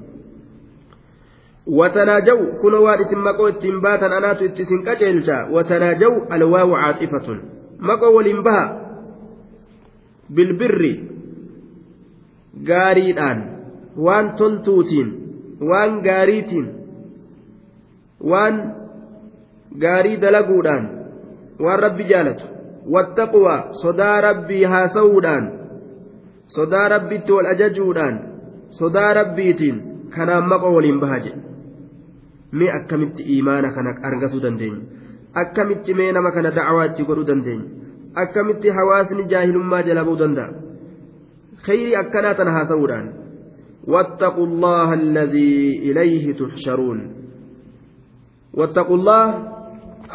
وتناجوا 1.67 2.59
كنوا 2.61 2.79
وادس 2.79 3.13
مقو 3.13 3.47
اتنباتا 3.47 4.17
أناتو 4.17 4.45
اتسن 4.45 4.81
قجلتا 4.87 5.37
وتناجوا 5.51 6.35
الواو 6.35 6.75
عاطفة 6.75 7.27
مقو 7.79 8.17
ولنبها 8.17 8.65
بالبر 10.29 10.81
gaariidhaan 12.65 13.39
waan 14.05 14.31
toltuutiin 14.39 15.09
waan 15.69 16.01
gaariitiin 16.01 16.76
waan 18.31 18.55
gaarii 19.83 20.17
dalaguudhaan 20.17 20.85
waan 21.65 21.79
rabbi 21.85 22.03
jaalatu 22.11 22.45
wattaqwa 22.95 23.55
sodaa 23.81 24.21
rabbii 24.27 24.63
haasa'uudhaan 24.73 25.45
sodaa 26.57 26.87
rabbitti 26.95 27.31
wal 27.37 27.49
ajajuudhaan 27.53 28.15
sodaa 28.79 29.13
rabbiitiin 29.19 29.77
kanaan 30.15 30.47
maqoo 30.53 30.73
waliin 30.75 30.99
baha 30.99 31.19
jedhe 31.25 31.41
mee 32.51 32.71
akkamitti 32.79 33.23
imaana 33.37 33.71
kana 33.75 33.95
argatuu 34.09 34.41
dandeenya 34.45 34.81
akkamitti 35.43 35.93
mee 35.99 36.11
nama 36.11 36.31
kana 36.31 36.51
dacwaa 36.59 36.85
itti 36.91 37.03
godhuu 37.09 37.27
dandeenya 37.27 37.65
akkamitti 38.23 38.69
hawaasni 38.79 39.23
jaahilummaa 39.33 39.83
jala 39.89 40.05
ba'uu 40.09 40.19
danda'a 40.23 40.49
khayrii 41.67 41.95
akkanaa 42.03 42.35
tana 42.41 42.51
haasa'uudhaan 42.59 43.07
واتقوا 43.93 44.47
الله 44.47 44.93
الذي 44.93 45.79
إليه 45.91 46.33
تحشرون 46.39 46.99
واتقوا 48.57 48.97
الله 48.97 49.25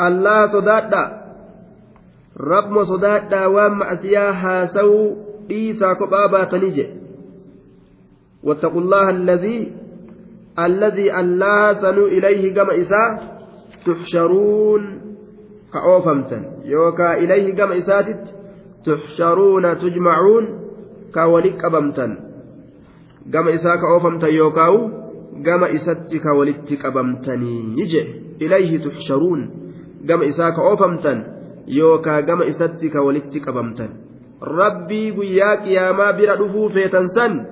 الله 0.06 0.46
صدادا 0.46 1.04
رب 2.36 2.82
صدادا 2.82 3.46
وام 3.46 3.82
أسيا 3.82 4.30
هاسو 4.30 4.92
dhiisaa 5.48 5.94
kophaa 5.94 6.28
baatanii 6.28 6.74
jedhe 6.78 7.02
واتقوا 8.42 8.80
الله 8.80 9.10
الذي 9.10 9.72
الذي 10.58 11.06
الله 11.20 11.72
سنو 11.72 12.06
إليه 12.06 12.54
كما 12.54 12.74
إساء 12.80 13.10
تحشرون. 13.86 14.82
كأوفمتا 15.72 16.38
يوكا 16.64 17.14
إليه 17.22 17.54
كما 17.54 17.78
إساتت 17.78 18.34
تحشرون 18.86 19.64
تجمعون. 19.78 20.44
كولك 21.14 21.64
أبمتا 21.64 22.06
كما 23.32 23.54
إساء 23.54 23.76
كأوفمتا 23.76 24.28
يوكاو 24.28 24.90
كما 25.44 25.74
إسات 25.74 26.10
كولك 26.16 26.66
أبمتني 28.40 28.46
يجي 28.46 28.46
إليه 28.46 28.88
تحشرون 28.88 29.50
كما 30.08 30.26
إساء 30.26 30.50
كأوفمتا 30.50 31.36
يوكا 31.68 32.20
كما 32.20 32.48
إسات 32.48 32.86
كولك 32.86 33.48
أبمتا 33.48 33.88
rabbii 34.42 35.12
guyyaa 35.12 35.56
qiyaamaa 35.56 36.12
bira 36.12 36.36
dhufuu 36.36 36.68
feetan 36.68 37.08
san 37.08 37.46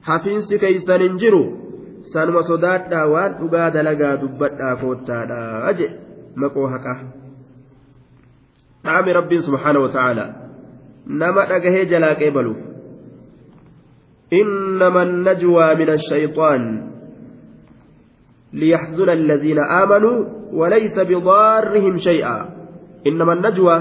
hafiinsi 0.00 0.58
keeysan 0.58 1.00
hin 1.00 1.16
jiru 1.18 1.58
sanuma 2.00 2.42
sodaadhaa 2.42 3.06
waan 3.06 3.34
dhugaa 3.40 3.70
dalagaa 3.70 4.20
dubbadhaa 4.20 4.76
koottaadhaa 4.76 5.72
je 5.72 5.90
maqoo 6.36 6.66
haqaa 6.66 7.00
dhaame 8.84 9.12
rabbiin 9.12 9.42
subhaana 9.42 9.80
wata'aalaa 9.80 10.34
nama 11.06 11.46
dhagahee 11.46 11.86
jalaa 11.86 12.14
qeebaluuf 12.14 12.56
إنما 14.32 15.02
النجوى 15.02 15.74
من 15.74 15.88
الشيطان 15.88 16.91
ليحزن 18.52 19.10
الذين 19.10 19.58
آمنوا 19.58 20.24
وليس 20.52 20.98
بضارهم 20.98 21.96
شيئا 21.96 22.48
إنما 23.06 23.32
النجوى 23.32 23.76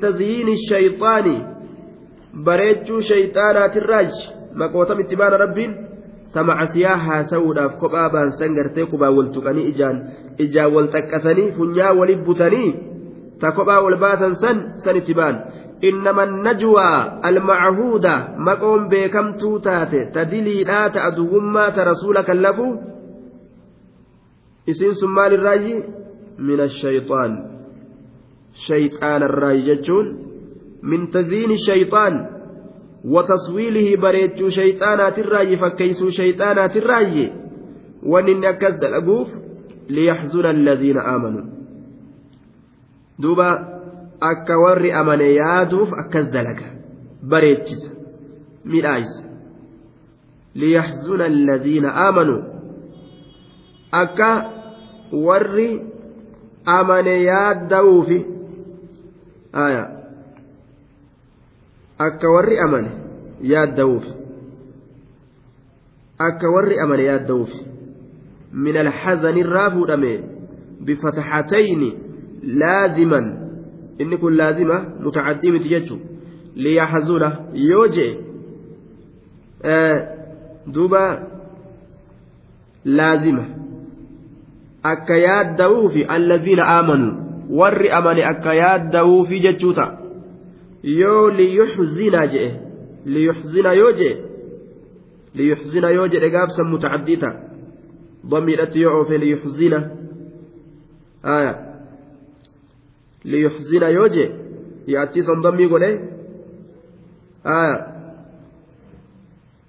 tazyiini 0.00 0.54
shayxaani 0.68 1.36
bareechuu 2.48 3.00
shayxaanaatirraaj 3.08 4.12
maqootam 4.62 5.00
itti 5.04 5.18
baana 5.20 5.40
rabbiin 5.44 5.72
tama 6.34 6.58
asiyaa 6.64 6.96
haasa'uudhaaf 7.06 7.78
kophaa 7.82 8.08
baansan 8.16 8.54
gartee 8.58 8.86
qubaa 8.92 9.10
wal 9.18 9.30
tuqanii 9.36 9.66
ijaan 9.72 10.02
ijaan 10.46 10.74
wal 10.74 10.88
xaqqasanii 10.94 11.52
funyaa 11.58 11.92
walii 12.00 12.18
butanii 12.28 12.70
ta 13.40 13.52
kophaa 13.58 13.80
wal 13.86 13.98
baasan 14.04 14.36
san 14.42 14.62
san 14.84 15.00
itti 15.00 15.18
baan 15.20 15.40
إنما 15.84 16.24
النجوى 16.24 17.20
المعهودة 17.24 18.28
مقوم 18.38 18.88
بكم 18.88 19.32
توتات 19.32 19.92
تدلي 20.14 20.64
لا 20.64 20.88
تأدوما 20.88 21.68
ترسولك 21.68 22.30
اللفو. 22.30 22.76
إسين 24.68 24.92
سمال 24.92 25.34
الرأي 25.34 25.82
من 26.38 26.60
الشيطان. 26.60 27.32
شيطان 28.52 29.22
الرأي 29.22 29.60
جتشون. 29.60 30.06
من 30.82 31.10
تزيين 31.10 31.50
الشيطان. 31.50 32.26
وتصويله 33.04 33.96
بريتشو 33.96 34.48
شيطانات 34.48 35.18
الرأي 35.18 35.56
فكيسو 35.56 36.08
شيطانات 36.10 36.76
الرأي. 36.76 37.32
ونن 38.02 38.44
أكز 38.44 38.84
الأبوف 38.84 39.28
ليحزن 39.90 40.46
الذين 40.46 40.98
آمنوا. 40.98 41.44
دوبا 43.18 43.76
akka 44.20 44.58
warri 44.58 44.92
amane 44.92 45.34
yaaduuf 45.34 45.92
akkas 45.92 46.30
dalaga 46.30 46.66
bareechisa 47.22 47.90
midhaayisa 48.64 49.22
liyaxzuna 50.54 51.24
alladhiina 51.24 51.92
aamanuu 52.04 52.42
akka 53.92 54.30
warri 55.12 55.82
amane 56.64 57.22
yaadda'uufi 57.24 58.18
akka 61.98 62.30
warri 62.30 62.58
amane 62.60 62.90
yaadda'uufi 63.40 64.12
akka 66.18 66.50
warri 66.50 66.80
amane 66.80 67.04
yaadda'uufi 67.04 67.60
min 68.52 68.76
alxazani 68.76 69.40
irraa 69.40 69.70
fuudhame 69.70 70.12
bifataxatayni 70.80 71.90
laaziman 72.42 73.45
inni 73.98 74.16
kun 74.22 74.36
laazima 74.40 74.76
mutacaddii 75.04 75.52
miti 75.54 75.68
jechuun 75.74 76.00
liyaxazuna 76.64 77.28
yoo 77.70 77.86
jee 77.96 78.12
duuba 80.74 81.02
laazima 82.84 83.44
akka 84.92 85.16
yaadda'uufi 85.26 86.04
allaziina 86.16 86.64
aamanuu 86.76 87.14
warri 87.60 87.88
amane 87.98 88.22
akka 88.32 88.54
yaadda'uufi 88.62 89.40
jechuu 89.46 89.72
ta'a 89.78 89.92
yoo 91.00 91.24
liyuxzinaa 91.38 92.26
jedhe 92.34 92.50
liyuxzina 93.14 93.72
yoo 93.80 93.92
jedhe 94.00 94.22
liyuxzina 95.40 95.88
yoo 95.96 96.08
jedhe 96.14 96.30
gaafsan 96.36 96.68
mutacaddii 96.74 97.16
ta'a 97.24 97.34
ضميرتي 98.26 98.80
يعوف 98.80 99.10
ليحزن 99.10 99.74
liyuxzina 103.30 103.88
yoo 103.96 104.08
jee 104.14 104.28
yaachii 104.94 105.26
sondommii 105.28 105.68
godhe 105.72 105.90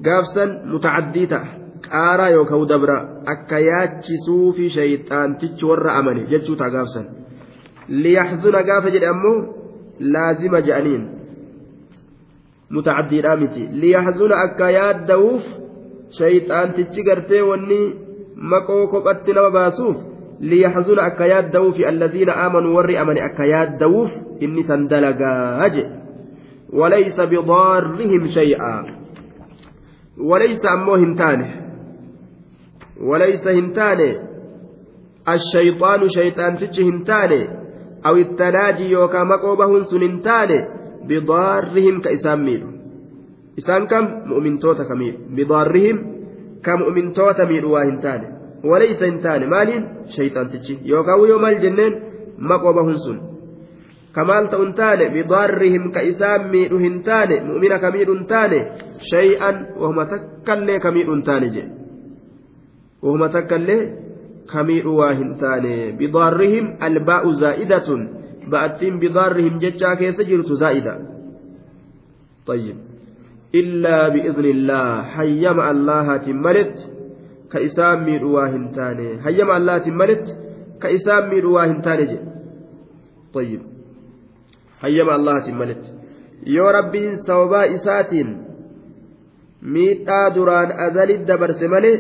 gaafsan 0.08 0.50
mutacaddii 0.72 1.28
ta'a 1.34 1.48
qaaraa 1.90 2.30
yookaan 2.38 2.68
dabra 2.72 2.98
akka 3.34 3.60
yaachisuu 3.70 4.48
fi 4.58 4.70
shayxaantichi 4.78 5.70
warra 5.70 5.92
amane 6.00 6.26
jechuu 6.32 6.58
ta'a 6.62 6.74
gaafsan 6.76 7.06
liyaxzuna 8.04 8.64
gaafa 8.70 8.94
jedhe 8.96 9.08
ammoo 9.14 9.38
laazima 10.16 10.62
je'aniin 10.68 11.04
mutacaddiidhaa 12.76 13.38
miti 13.44 13.64
liyaxzuna 13.84 14.36
akka 14.46 14.68
yaadda'uuf 14.78 15.46
shayxaantichi 16.20 17.08
gartee 17.08 17.42
wanni 17.50 17.82
maqoo 18.52 18.84
kophatti 18.94 19.34
nama 19.34 19.52
baasuuf. 19.58 19.98
Aamanuu 22.36 22.76
warri 22.76 22.98
amane 22.98 23.22
akka 23.22 23.46
yaadda'uuf 23.46 24.12
inni 24.40 24.64
san 24.64 24.88
dalagaa 24.88 25.70
je 25.76 25.84
walaysa 26.80 27.26
bidaarrihim 27.34 28.30
shay'aa 28.38 28.84
walaysa 30.30 30.72
ammoo 30.72 30.98
hin 31.04 31.16
taane 31.16 31.48
walaysa 33.12 33.52
hin 33.60 33.74
taane 33.82 34.10
الشيطان 35.28 36.10
شيطان 36.10 36.56
تجي 36.56 36.84
هنتاني 36.90 37.42
أو 38.06 38.16
التناجي 38.16 38.86
يوكا 38.90 39.24
مقوبة 39.24 39.84
سن 39.84 40.04
هنتاني 40.04 40.60
بضارهم 41.08 42.02
كإسام 42.02 42.46
ميلو 42.46 42.68
إسان 43.60 43.88
كم 43.92 44.04
مؤمن 44.32 44.60
توتا 44.60 44.84
كميل 44.84 45.16
بضارهم 45.36 46.18
ka 46.62 46.78
mu'mintoota 46.78 47.46
miidhu 47.46 47.72
waa 47.72 47.86
hin 54.64 54.74
taane 54.78 55.10
bidaarrihim 55.16 55.92
ka 55.96 56.02
isaan 56.12 56.50
miidhu 56.54 56.78
hin 56.86 57.04
taane 57.04 57.36
mu'mina 57.50 57.80
ka 57.80 57.92
miidhu 57.96 58.14
hin 58.18 58.26
taane 58.34 58.60
shay'an 59.12 59.56
wahuma 59.82 60.06
takkallee 60.14 60.80
ka 60.80 60.92
miidhu 60.92 61.14
hin 61.16 61.24
taane 61.30 61.48
jedhe 61.56 61.72
wahuma 63.04 63.30
takkallee 63.30 63.82
ka 64.54 64.64
miidhu 64.64 64.98
waa 65.02 65.14
hin 65.20 65.36
taane 65.44 65.74
bidaarrihim 66.00 66.66
albaa'u 66.90 67.36
zaa'idatun 67.44 68.02
ba'attiin 68.56 69.00
bidaarrihim 69.04 69.62
jechaa 69.66 69.96
keessa 70.02 70.24
jirtu 70.32 70.56
zaa'ida 70.66 70.96
طيب 72.48 72.78
illaa 73.54 74.10
bi'izni 74.16 74.50
illaa 74.56 75.04
hayyama 75.16 75.68
allahaatiin 75.72 76.42
maletti 76.48 76.97
ka 77.52 77.60
isaan 77.68 78.00
miidhu 78.08 78.34
waa 78.38 78.48
hin 78.56 78.66
taane 78.78 79.08
hayyama 79.26 79.54
allahaatiin 79.60 79.98
maletti 80.02 80.34
ka 80.82 80.88
isaan 80.98 81.24
miidhu 81.32 81.54
waa 81.58 81.68
hin 81.72 81.80
taane 81.88 82.06
jedhe 82.12 82.26
طيب 83.36 83.62
hayyama 84.84 85.12
allahaatiin 85.20 85.58
maletti 85.62 85.90
yoo 86.56 86.72
rabbiin 86.78 87.14
sababaa 87.28 87.64
isaatiin 87.78 88.30
miidhaa 89.74 90.26
duraan 90.36 90.72
azalitti 90.86 91.28
dabarse 91.32 91.68
malee 91.76 91.96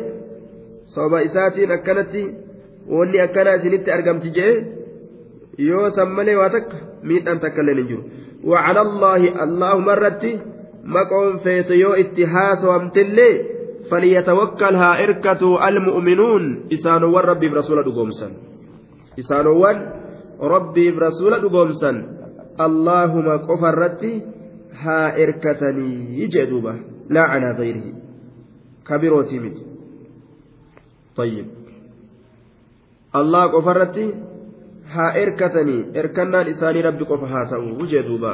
sababa 0.93 1.19
isaatiin 1.29 1.71
akkanatti 1.77 2.23
wanni 2.97 3.17
akkana 3.25 3.51
isinitti 3.59 3.91
argamti 3.97 4.29
jee 4.37 4.53
yoo 5.69 5.89
san 5.95 6.09
malee 6.17 6.35
waa 6.41 6.49
takka 6.55 6.77
miidhaan 7.09 7.39
takka 7.45 7.61
illee 7.61 7.75
hin 7.81 7.89
jiru 7.91 8.03
وعلى 8.51 8.81
الله 8.87 9.21
اللهم 9.45 9.87
الرتي 9.95 10.33
maqoon 10.95 11.39
feete 11.43 11.73
yoo 11.83 11.95
itti 12.03 12.23
haasawamtillee 12.33 13.33
irkatu 15.05 15.55
almu'minuun 15.69 16.43
isaanowwan 16.69 17.25
rabbiif 17.31 17.53
rasuula 17.59 17.83
dhugoomsan 17.88 18.31
isaanowwan 19.21 19.77
rabbiif 20.53 20.95
rasuula 21.05 21.39
dhugoomsan 21.45 21.95
allaahuma 22.67 23.39
qofa 23.47 23.71
irratti 23.73 24.11
haa 24.83 25.07
irkatanii 25.23 26.27
jee 26.35 26.45
duuba 26.51 26.75
laa 27.09 27.27
calaa 27.33 27.53
gayrihi 27.61 27.91
kabirootii 28.83 29.39
miti 29.45 29.63
طيب 31.17 31.45
الله 33.15 33.43
قفرتي 33.57 34.13
ها 34.93 35.23
إركتني 35.23 35.99
إركنان 35.99 36.47
إساني 36.47 36.81
ربي 36.81 37.03
قف 37.03 37.23
هاسأو 37.23 37.81
وجدوبا 37.81 38.33